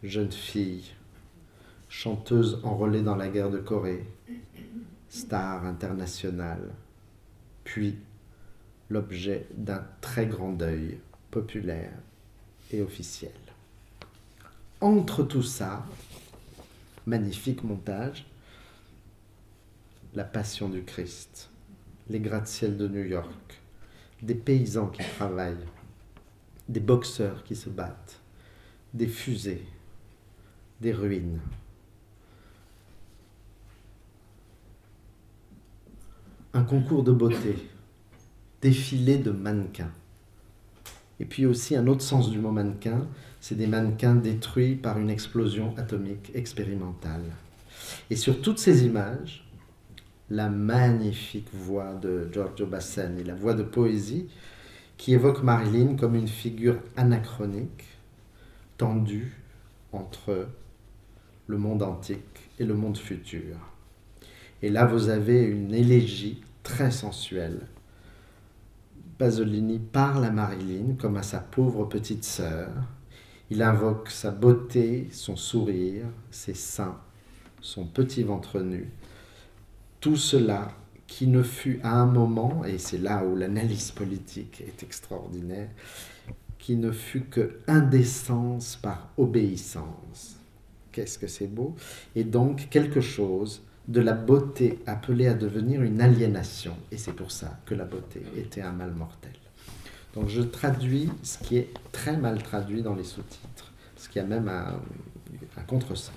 [0.02, 0.93] jeune fille,
[1.96, 4.04] chanteuse enrôlée dans la guerre de Corée,
[5.08, 6.72] star internationale,
[7.62, 7.96] puis
[8.90, 10.98] l'objet d'un très grand deuil
[11.30, 11.94] populaire
[12.72, 13.32] et officiel.
[14.80, 15.86] Entre tout ça,
[17.06, 18.26] magnifique montage,
[20.14, 21.48] la passion du Christ,
[22.10, 23.60] les gratte-ciels de New York,
[24.20, 25.68] des paysans qui travaillent,
[26.68, 28.20] des boxeurs qui se battent,
[28.92, 29.64] des fusées,
[30.80, 31.40] des ruines.
[36.56, 37.56] Un concours de beauté,
[38.62, 39.90] défilé de mannequins.
[41.18, 43.08] Et puis aussi un autre sens du mot mannequin,
[43.40, 47.24] c'est des mannequins détruits par une explosion atomique expérimentale.
[48.08, 49.44] Et sur toutes ces images,
[50.30, 54.28] la magnifique voix de Giorgio Bassani, la voix de poésie
[54.96, 57.84] qui évoque Marilyn comme une figure anachronique,
[58.78, 59.32] tendue
[59.90, 60.46] entre
[61.48, 63.73] le monde antique et le monde futur.
[64.64, 67.66] Et là, vous avez une élégie très sensuelle.
[69.18, 72.70] Pasolini parle à Marilyn comme à sa pauvre petite sœur.
[73.50, 76.98] Il invoque sa beauté, son sourire, ses seins,
[77.60, 78.90] son petit ventre nu
[80.00, 80.68] tout cela
[81.06, 85.68] qui ne fut à un moment, et c'est là où l'analyse politique est extraordinaire,
[86.58, 90.36] qui ne fut que indécence par obéissance.
[90.90, 91.74] Qu'est-ce que c'est beau?
[92.16, 96.76] Et donc quelque chose de la beauté appelée à devenir une aliénation.
[96.90, 99.32] Et c'est pour ça que la beauté était un mal mortel.
[100.14, 104.24] Donc je traduis ce qui est très mal traduit dans les sous-titres, ce qui a
[104.24, 104.80] même un,
[105.56, 106.14] un contresens.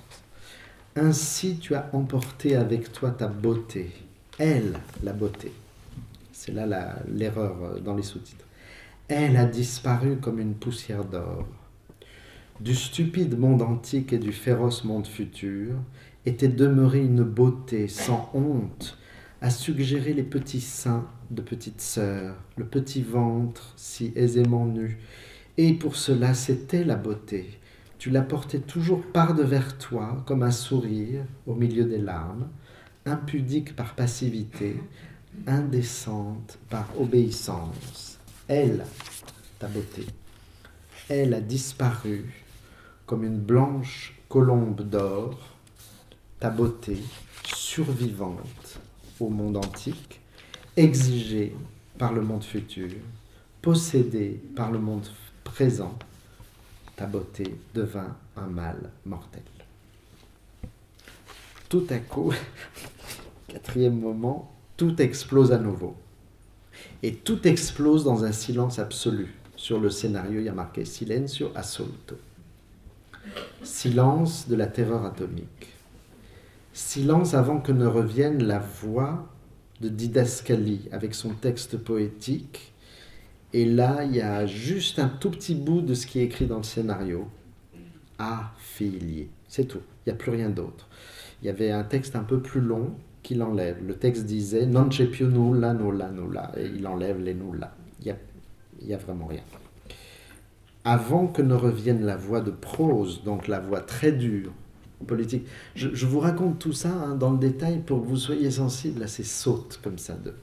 [0.95, 3.91] Ainsi tu as emporté avec toi ta beauté,
[4.37, 5.51] elle, la beauté.
[6.31, 8.45] C'est là l'erreur dans les sous-titres.
[9.07, 11.47] Elle a disparu comme une poussière d'or.
[12.59, 15.75] Du stupide monde antique et du féroce monde futur
[16.27, 18.97] était demeurée une beauté sans honte
[19.41, 24.99] à suggérer les petits seins de petites sœurs, le petit ventre si aisément nu.
[25.57, 27.59] Et pour cela, c'était la beauté.
[27.97, 32.49] Tu la portais toujours par-devers toi, comme un sourire au milieu des larmes,
[33.05, 34.75] impudique par passivité,
[35.47, 38.19] indécente par obéissance.
[38.47, 38.83] Elle,
[39.59, 40.05] ta beauté,
[41.09, 42.25] elle a disparu
[43.05, 45.56] comme une blanche colombe d'or,
[46.39, 46.97] ta beauté
[47.55, 48.79] survivante
[49.19, 50.19] au monde antique,
[50.75, 51.55] exigée
[51.97, 52.91] par le monde futur,
[53.61, 55.07] possédée par le monde
[55.43, 55.97] présent,
[56.95, 59.41] ta beauté devint un mal mortel.
[61.69, 62.31] Tout à coup,
[63.47, 65.95] quatrième moment, tout explose à nouveau.
[67.01, 69.33] Et tout explose dans un silence absolu.
[69.55, 72.15] Sur le scénario, il y a marqué Silencio assolto.
[73.63, 75.56] Silence de la terreur atomique.
[76.77, 79.27] Silence avant que ne revienne la voix
[79.81, 82.71] de Didascali avec son texte poétique.
[83.51, 86.45] Et là, il y a juste un tout petit bout de ce qui est écrit
[86.45, 87.29] dans le scénario.
[88.19, 89.27] Affilié.
[89.47, 89.81] C'est tout.
[90.05, 90.87] Il n'y a plus rien d'autre.
[91.41, 92.91] Il y avait un texte un peu plus long
[93.23, 93.83] qui l'enlève.
[93.83, 96.51] Le texte disait Non c'è più nulla, nulla, nulla.
[96.57, 97.75] Et il enlève les nulla.
[98.05, 98.15] Il
[98.85, 99.41] n'y a vraiment rien.
[100.85, 104.53] Avant que ne revienne la voix de prose, donc la voix très dure,
[105.05, 105.45] politique.
[105.75, 109.07] Je, vous raconte tout ça hein, dans le détail pour que vous soyez sensible à
[109.07, 110.13] ces sautes comme ça.
[110.13, 110.33] De,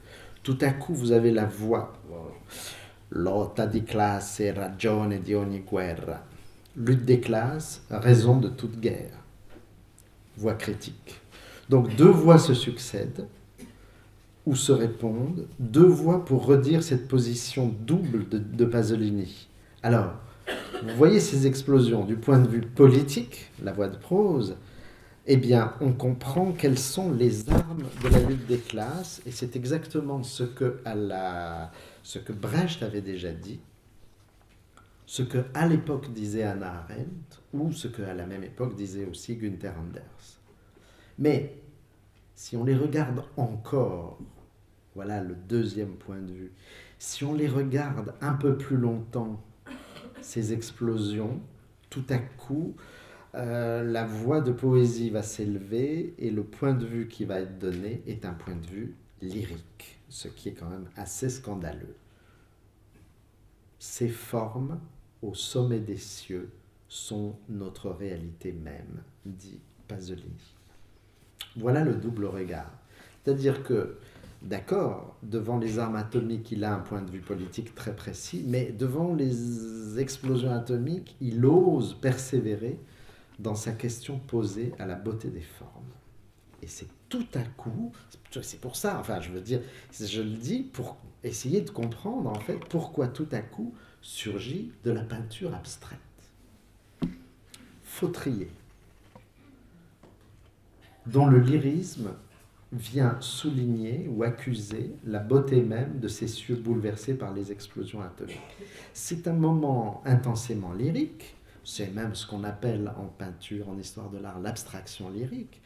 [0.43, 1.93] tout à coup, vous avez la voix.
[3.11, 6.23] Lotta di classe, ragione di ogni guerra.
[6.75, 9.23] Lutte des classes, raison de toute guerre.
[10.37, 11.21] Voix critique.
[11.69, 13.27] Donc deux voix se succèdent
[14.45, 19.47] ou se répondent, deux voix pour redire cette position double de, de Pasolini.
[19.81, 20.13] Alors,
[20.83, 24.57] vous voyez ces explosions du point de vue politique, la voix de prose,
[25.27, 29.55] eh bien, on comprend quelles sont les armes de la lutte des classes, et c'est
[29.55, 30.81] exactement ce que,
[32.31, 33.59] Brecht avait déjà dit,
[35.07, 39.05] ce que à l'époque disait Anna Arendt, ou ce que à la même époque disait
[39.05, 40.39] aussi Günther Anders.
[41.17, 41.57] Mais
[42.35, 44.19] si on les regarde encore,
[44.93, 46.51] voilà le deuxième point de vue,
[46.99, 49.41] si on les regarde un peu plus longtemps
[50.21, 51.41] ces explosions,
[51.89, 52.75] tout à coup,
[53.35, 57.59] euh, la voix de poésie va s'élever et le point de vue qui va être
[57.59, 61.95] donné est un point de vue lyrique, ce qui est quand même assez scandaleux.
[63.79, 64.79] Ces formes
[65.21, 66.49] au sommet des cieux
[66.87, 70.55] sont notre réalité même, dit Pasolini.
[71.57, 72.71] Voilà le double regard.
[73.23, 73.97] C'est-à-dire que
[74.45, 78.71] D'accord, devant les armes atomiques, il a un point de vue politique très précis, mais
[78.71, 82.77] devant les explosions atomiques, il ose persévérer
[83.39, 85.89] dans sa question posée à la beauté des formes.
[86.61, 87.91] Et c'est tout à coup,
[88.43, 89.61] c'est pour ça, enfin je veux dire,
[89.99, 93.73] je le dis pour essayer de comprendre en fait pourquoi tout à coup
[94.03, 95.99] surgit de la peinture abstraite.
[97.83, 98.49] Fautrier,
[101.07, 102.11] dont le lyrisme
[102.77, 108.39] vient souligner ou accuser la beauté même de ces cieux bouleversés par les explosions atomiques.
[108.93, 114.17] C'est un moment intensément lyrique, c'est même ce qu'on appelle en peinture, en histoire de
[114.17, 115.61] l'art, l'abstraction lyrique,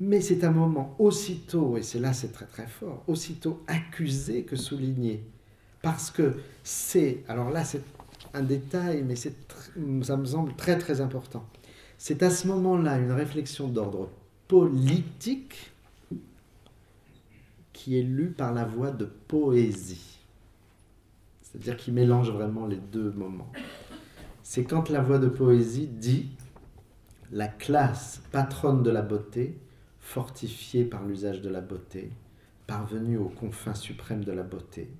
[0.00, 4.56] mais c'est un moment aussitôt, et c'est là c'est très très fort, aussitôt accusé que
[4.56, 5.24] souligné,
[5.82, 7.82] parce que c'est, alors là c'est
[8.34, 11.44] un détail, mais ça me semble très très important,
[11.96, 14.10] c'est à ce moment-là une réflexion d'ordre
[14.46, 15.72] politique
[17.78, 20.18] qui est lu par la voix de poésie.
[21.40, 23.52] C'est-à-dire qu'il mélange vraiment les deux moments.
[24.42, 26.28] C'est quand la voix de poésie dit
[27.30, 29.56] la classe patronne de la beauté,
[30.00, 32.10] fortifiée par l'usage de la beauté,
[32.66, 34.90] parvenue aux confins suprêmes de la beauté,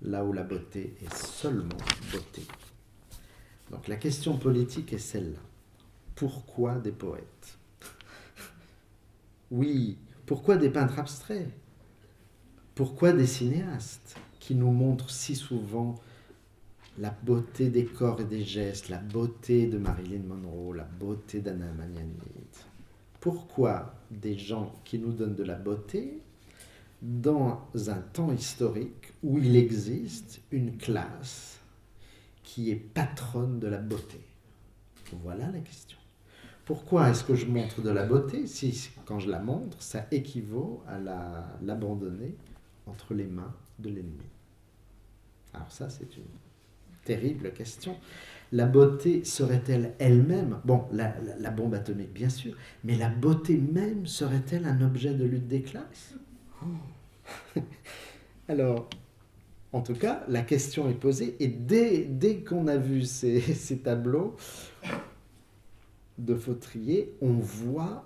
[0.00, 1.78] là où la beauté est seulement
[2.12, 2.42] beauté.
[3.72, 5.40] Donc la question politique est celle-là.
[6.14, 7.58] Pourquoi des poètes?
[9.50, 11.50] Oui, Pourquoi des peintres abstraits?
[12.74, 15.94] Pourquoi des cinéastes qui nous montrent si souvent
[16.98, 21.70] la beauté des corps et des gestes, la beauté de Marilyn Monroe, la beauté d'Anna
[21.70, 22.66] Magnanite
[23.20, 26.18] Pourquoi des gens qui nous donnent de la beauté
[27.00, 31.60] dans un temps historique où il existe une classe
[32.42, 34.18] qui est patronne de la beauté?
[35.22, 35.98] Voilà la question.
[36.64, 40.82] Pourquoi est-ce que je montre de la beauté si, quand je la montre, ça équivaut
[40.88, 40.98] à
[41.62, 42.34] l'abandonner?
[42.86, 44.26] Entre les mains de l'ennemi.
[45.52, 46.24] Alors ça, c'est une
[47.04, 47.96] terrible question.
[48.52, 52.54] La beauté serait-elle elle-même, bon, la, bombe atomique bien sûr,
[52.84, 56.14] mais la beauté même serait-elle un objet de lutte des classes?
[58.48, 58.88] Alors,
[59.72, 63.78] en tout cas, la question est posée, et dès, dès qu'on a vu ces, ces
[63.78, 64.36] tableaux
[66.18, 68.04] de Fautrier, on voit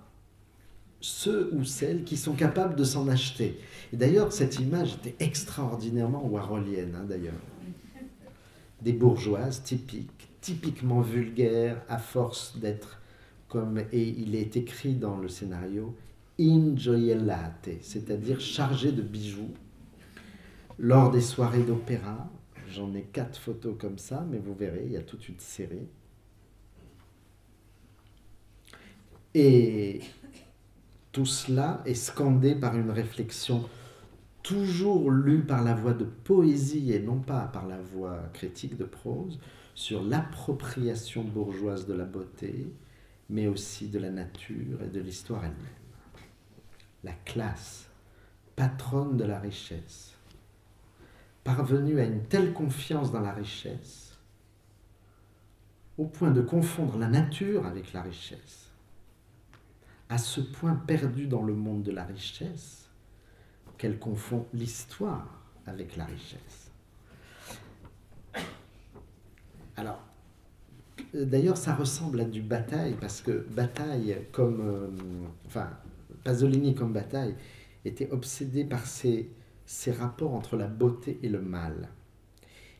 [1.01, 3.59] ceux ou celles qui sont capables de s'en acheter.
[3.93, 7.33] Et d'ailleurs, cette image était extraordinairement warholienne, hein, d'ailleurs
[8.81, 12.99] des bourgeoises typiques, typiquement vulgaires, à force d'être
[13.47, 15.95] comme, et il est écrit dans le scénario,
[16.39, 19.51] ingioiellate, c'est-à-dire chargées de bijoux.
[20.77, 22.29] Lors des soirées d'opéra,
[22.69, 25.87] j'en ai quatre photos comme ça, mais vous verrez, il y a toute une série.
[29.33, 29.99] Et
[31.11, 33.67] tout cela est scandé par une réflexion
[34.43, 38.85] toujours lu par la voix de poésie et non pas par la voix critique de
[38.85, 39.39] prose,
[39.75, 42.67] sur l'appropriation bourgeoise de la beauté,
[43.29, 46.25] mais aussi de la nature et de l'histoire elle-même.
[47.03, 47.89] La classe,
[48.55, 50.15] patronne de la richesse,
[51.43, 54.17] parvenue à une telle confiance dans la richesse,
[55.97, 58.68] au point de confondre la nature avec la richesse,
[60.09, 62.89] à ce point perdu dans le monde de la richesse,
[63.77, 66.71] qu'elle confond l'histoire avec la richesse.
[69.77, 70.01] Alors,
[71.13, 74.61] d'ailleurs, ça ressemble à du bataille, parce que bataille comme.
[74.61, 74.87] Euh,
[75.45, 75.69] enfin,
[76.23, 77.35] Pasolini comme bataille
[77.85, 79.29] était obsédé par ces,
[79.65, 81.87] ces rapports entre la beauté et le mal.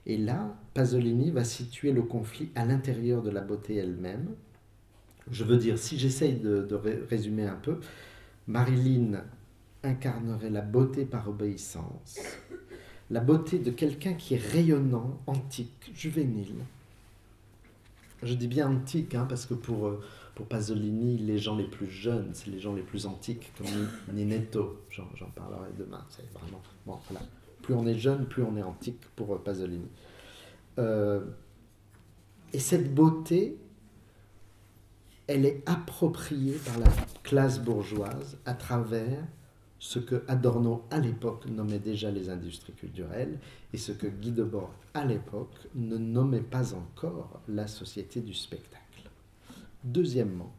[0.05, 4.35] Et là, Pasolini va situer le conflit à l'intérieur de la beauté elle-même.
[5.31, 6.67] Je veux dire, si j'essaye de,
[7.09, 7.79] résumer un peu,
[8.47, 9.23] Marilyn
[9.83, 12.19] incarnerait la beauté par obéissance,
[13.09, 16.55] la beauté de quelqu'un qui est rayonnant, antique, juvénile.
[18.21, 20.01] Je dis bien antique, hein, parce que pour, euh,
[20.35, 24.81] pour Pasolini, les gens les plus jeunes, c'est les gens les plus antiques, comme Ninetto.
[24.89, 26.05] J'en parlerai demain.
[26.33, 26.61] Vraiment.
[27.61, 29.87] Plus on est jeune, plus on est antique pour euh, Pasolini.
[30.79, 31.21] Euh,
[32.53, 33.57] et cette beauté,
[35.29, 36.87] elle est appropriée par la
[37.21, 39.23] classe bourgeoise à travers
[39.77, 43.37] ce que Adorno à l'époque nommait déjà les industries culturelles
[43.71, 49.03] et ce que Guy Debord à l'époque ne nommait pas encore la société du spectacle.
[49.83, 50.51] Deuxièmement,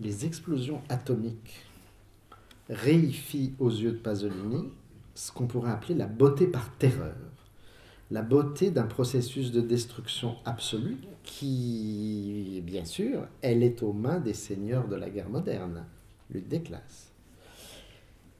[0.00, 1.66] les explosions atomiques
[2.70, 4.70] réifient aux yeux de Pasolini
[5.14, 7.16] ce qu'on pourrait appeler la beauté par terreur,
[8.10, 14.34] la beauté d'un processus de destruction absolue qui, bien sûr, elle est aux mains des
[14.34, 15.84] seigneurs de la guerre moderne,
[16.30, 17.12] lutte des classes.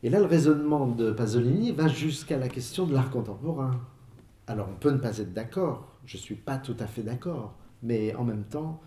[0.03, 3.81] Et là, le raisonnement de Pasolini va jusqu'à la question de l'art contemporain.
[4.47, 7.55] Alors, on peut ne pas être d'accord, je ne suis pas tout à fait d'accord,
[7.83, 8.81] mais en même temps,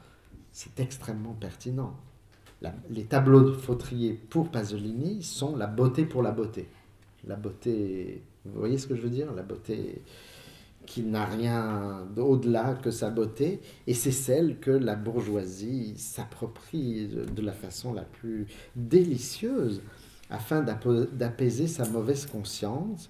[0.52, 1.96] c'est extrêmement pertinent.
[2.90, 6.68] les tableaux de Fautrier pour Pasolini sont la beauté pour la beauté.
[7.26, 9.34] La beauté, vous voyez ce que je veux dire?
[9.34, 10.02] La beauté
[10.86, 17.42] qui n'a rien au-delà que sa beauté, et c'est celle que la bourgeoisie s'approprie de
[17.42, 19.82] la façon la plus délicieuse
[20.30, 23.10] afin d'apaiser sa mauvaise conscience.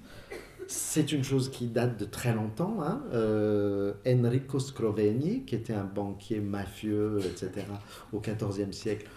[0.68, 2.82] C'est une chose qui date de très longtemps.
[2.82, 3.02] Hein.
[3.14, 7.66] Euh, Enrico Scrovegni, qui était un banquier mafieux, etc.,
[8.12, 9.08] au XIVe siècle,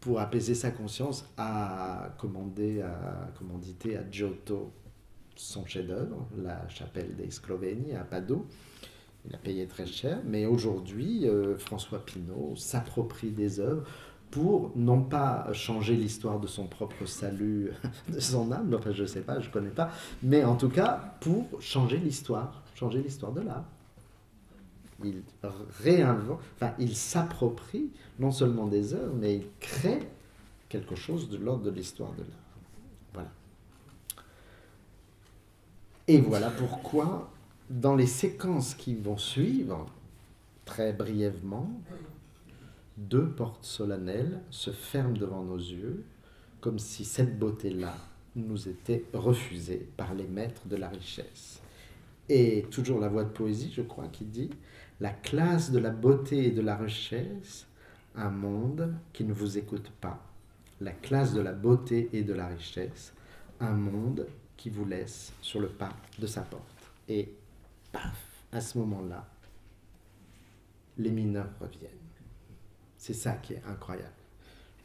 [0.00, 4.72] pour apaiser sa conscience, a commandé, a commandité à Giotto
[5.40, 8.44] son chef-d'œuvre, la chapelle des Scrovegni à Padoue.
[9.26, 13.84] Il a payé très cher, mais aujourd'hui, euh, François Pinault s'approprie des œuvres
[14.30, 17.72] pour non pas changer l'histoire de son propre salut,
[18.08, 19.90] de son âme, enfin je ne sais pas, je ne connais pas,
[20.22, 23.64] mais en tout cas pour changer l'histoire, changer l'histoire de l'art.
[25.02, 25.22] Il
[25.82, 30.00] réinvente, enfin il s'approprie non seulement des œuvres, mais il crée
[30.68, 32.58] quelque chose de l'ordre de l'histoire de l'art.
[33.14, 33.30] Voilà.
[36.10, 37.30] Et voilà pourquoi,
[37.70, 39.86] dans les séquences qui vont suivre,
[40.64, 41.70] très brièvement,
[42.96, 46.02] deux portes solennelles se ferment devant nos yeux,
[46.60, 47.94] comme si cette beauté-là
[48.34, 51.62] nous était refusée par les maîtres de la richesse.
[52.28, 54.50] Et toujours la voix de poésie, je crois, qui dit
[54.98, 57.68] La classe de la beauté et de la richesse,
[58.16, 60.20] un monde qui ne vous écoute pas.
[60.80, 63.12] La classe de la beauté et de la richesse,
[63.60, 64.26] un monde
[64.60, 66.62] qui vous laisse sur le pas de sa porte.
[67.08, 67.32] Et
[67.92, 68.22] paf,
[68.52, 69.26] à ce moment-là,
[70.98, 71.90] les mineurs reviennent.
[72.98, 74.12] C'est ça qui est incroyable.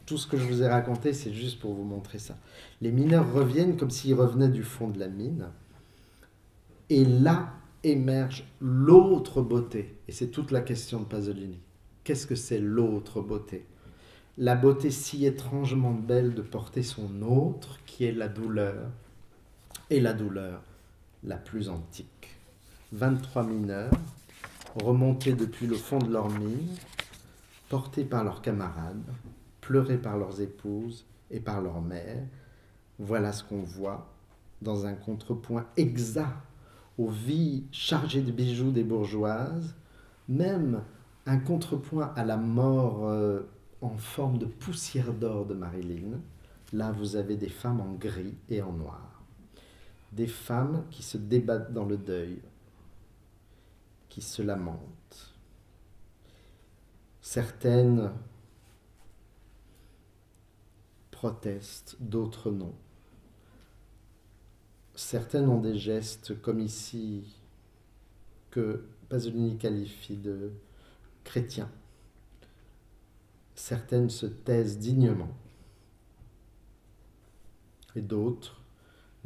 [0.06, 2.38] Tout ce que je vous ai raconté, c'est juste pour vous montrer ça.
[2.80, 5.50] Les mineurs reviennent comme s'ils revenaient du fond de la mine.
[6.88, 7.52] Et là
[7.84, 9.98] émerge l'autre beauté.
[10.08, 11.60] Et c'est toute la question de Pasolini.
[12.02, 13.66] Qu'est-ce que c'est l'autre beauté?
[14.38, 18.90] La beauté si étrangement belle de porter son autre, qui est la douleur.
[19.88, 20.62] Et la douleur
[21.22, 22.36] la plus antique.
[22.92, 23.92] 23 mineurs,
[24.74, 26.74] remontés depuis le fond de leur mine,
[27.68, 29.04] portés par leurs camarades,
[29.60, 32.26] pleurés par leurs épouses et par leurs mères.
[32.98, 34.12] Voilà ce qu'on voit
[34.60, 36.34] dans un contrepoint exact
[36.98, 39.76] aux vies chargées de bijoux des bourgeoises,
[40.28, 40.82] même
[41.26, 43.42] un contrepoint à la mort euh,
[43.82, 46.18] en forme de poussière d'or de Marilyn.
[46.72, 49.05] Là, vous avez des femmes en gris et en noir.
[50.16, 52.40] Des femmes qui se débattent dans le deuil,
[54.08, 55.34] qui se lamentent.
[57.20, 58.10] Certaines
[61.10, 62.74] protestent, d'autres non.
[64.94, 67.36] Certaines ont des gestes comme ici
[68.50, 70.50] que Pasolini qualifie de
[71.24, 71.70] chrétiens.
[73.54, 75.36] Certaines se taisent dignement
[77.94, 78.62] et d'autres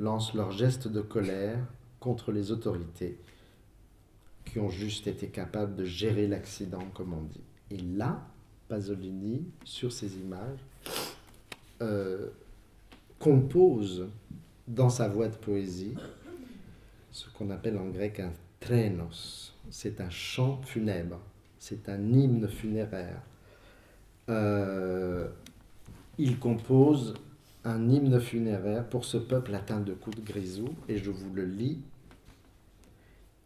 [0.00, 1.58] lancent leurs gestes de colère
[2.00, 3.18] contre les autorités
[4.44, 7.44] qui ont juste été capables de gérer l'accident, comme on dit.
[7.70, 8.26] Et là,
[8.68, 10.58] Pasolini, sur ces images,
[11.82, 12.28] euh,
[13.18, 14.08] compose
[14.66, 15.94] dans sa voix de poésie
[17.10, 19.54] ce qu'on appelle en grec un trenos.
[19.70, 21.20] C'est un chant funèbre,
[21.58, 23.22] c'est un hymne funéraire.
[24.28, 25.28] Euh,
[26.18, 27.14] il compose
[27.64, 31.44] un hymne funéraire pour ce peuple atteint de coups de grisou, et je vous le
[31.44, 31.82] lis.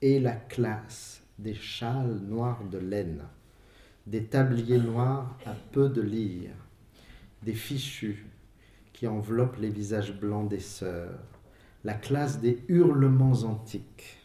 [0.02, 3.24] Et la classe des châles noirs de laine,
[4.06, 6.54] des tabliers noirs à peu de lyre,
[7.42, 8.26] des fichus,
[8.92, 11.18] qui enveloppe les visages blancs des sœurs,
[11.82, 14.18] la classe des hurlements antiques,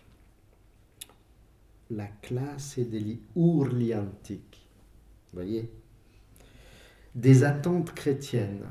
[1.89, 4.67] la classe degli urli antiques,
[5.33, 5.71] voyez,
[7.15, 8.67] des attentes chrétiennes,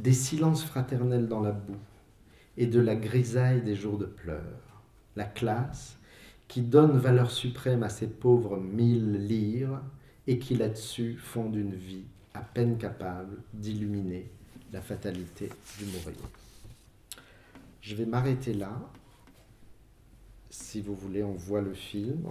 [0.00, 1.76] des silences fraternels dans la boue
[2.56, 4.82] et de la grisaille des jours de pleurs,
[5.14, 5.98] la classe
[6.48, 9.80] qui donne valeur suprême à ces pauvres mille lyres
[10.26, 12.04] et qui là-dessus fondent une vie
[12.34, 14.30] à peine capable d'illuminer
[14.72, 16.16] la fatalité du mourrier.
[17.82, 18.72] Je vais m'arrêter là.
[20.48, 22.26] Si vous voulez, on voit le film.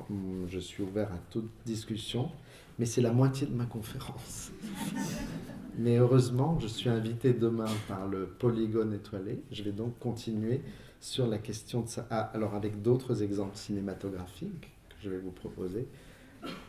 [0.47, 2.31] Je suis ouvert à toute discussion,
[2.77, 4.51] mais c'est la moitié de ma conférence.
[5.79, 9.41] Mais heureusement, je suis invité demain par le Polygone étoilé.
[9.49, 10.61] Je vais donc continuer
[10.99, 12.05] sur la question de ça.
[12.11, 15.87] Ah, alors avec d'autres exemples cinématographiques que je vais vous proposer,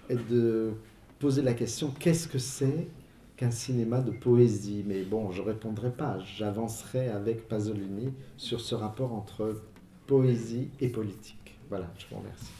[0.08, 0.70] et de
[1.18, 2.88] poser la question qu'est-ce que c'est
[3.36, 4.84] qu'un cinéma de poésie?
[4.86, 6.18] Mais bon, je ne répondrai pas.
[6.20, 9.60] J'avancerai avec Pasolini sur ce rapport entre
[10.06, 11.58] poésie et politique.
[11.68, 12.59] Voilà, je vous remercie.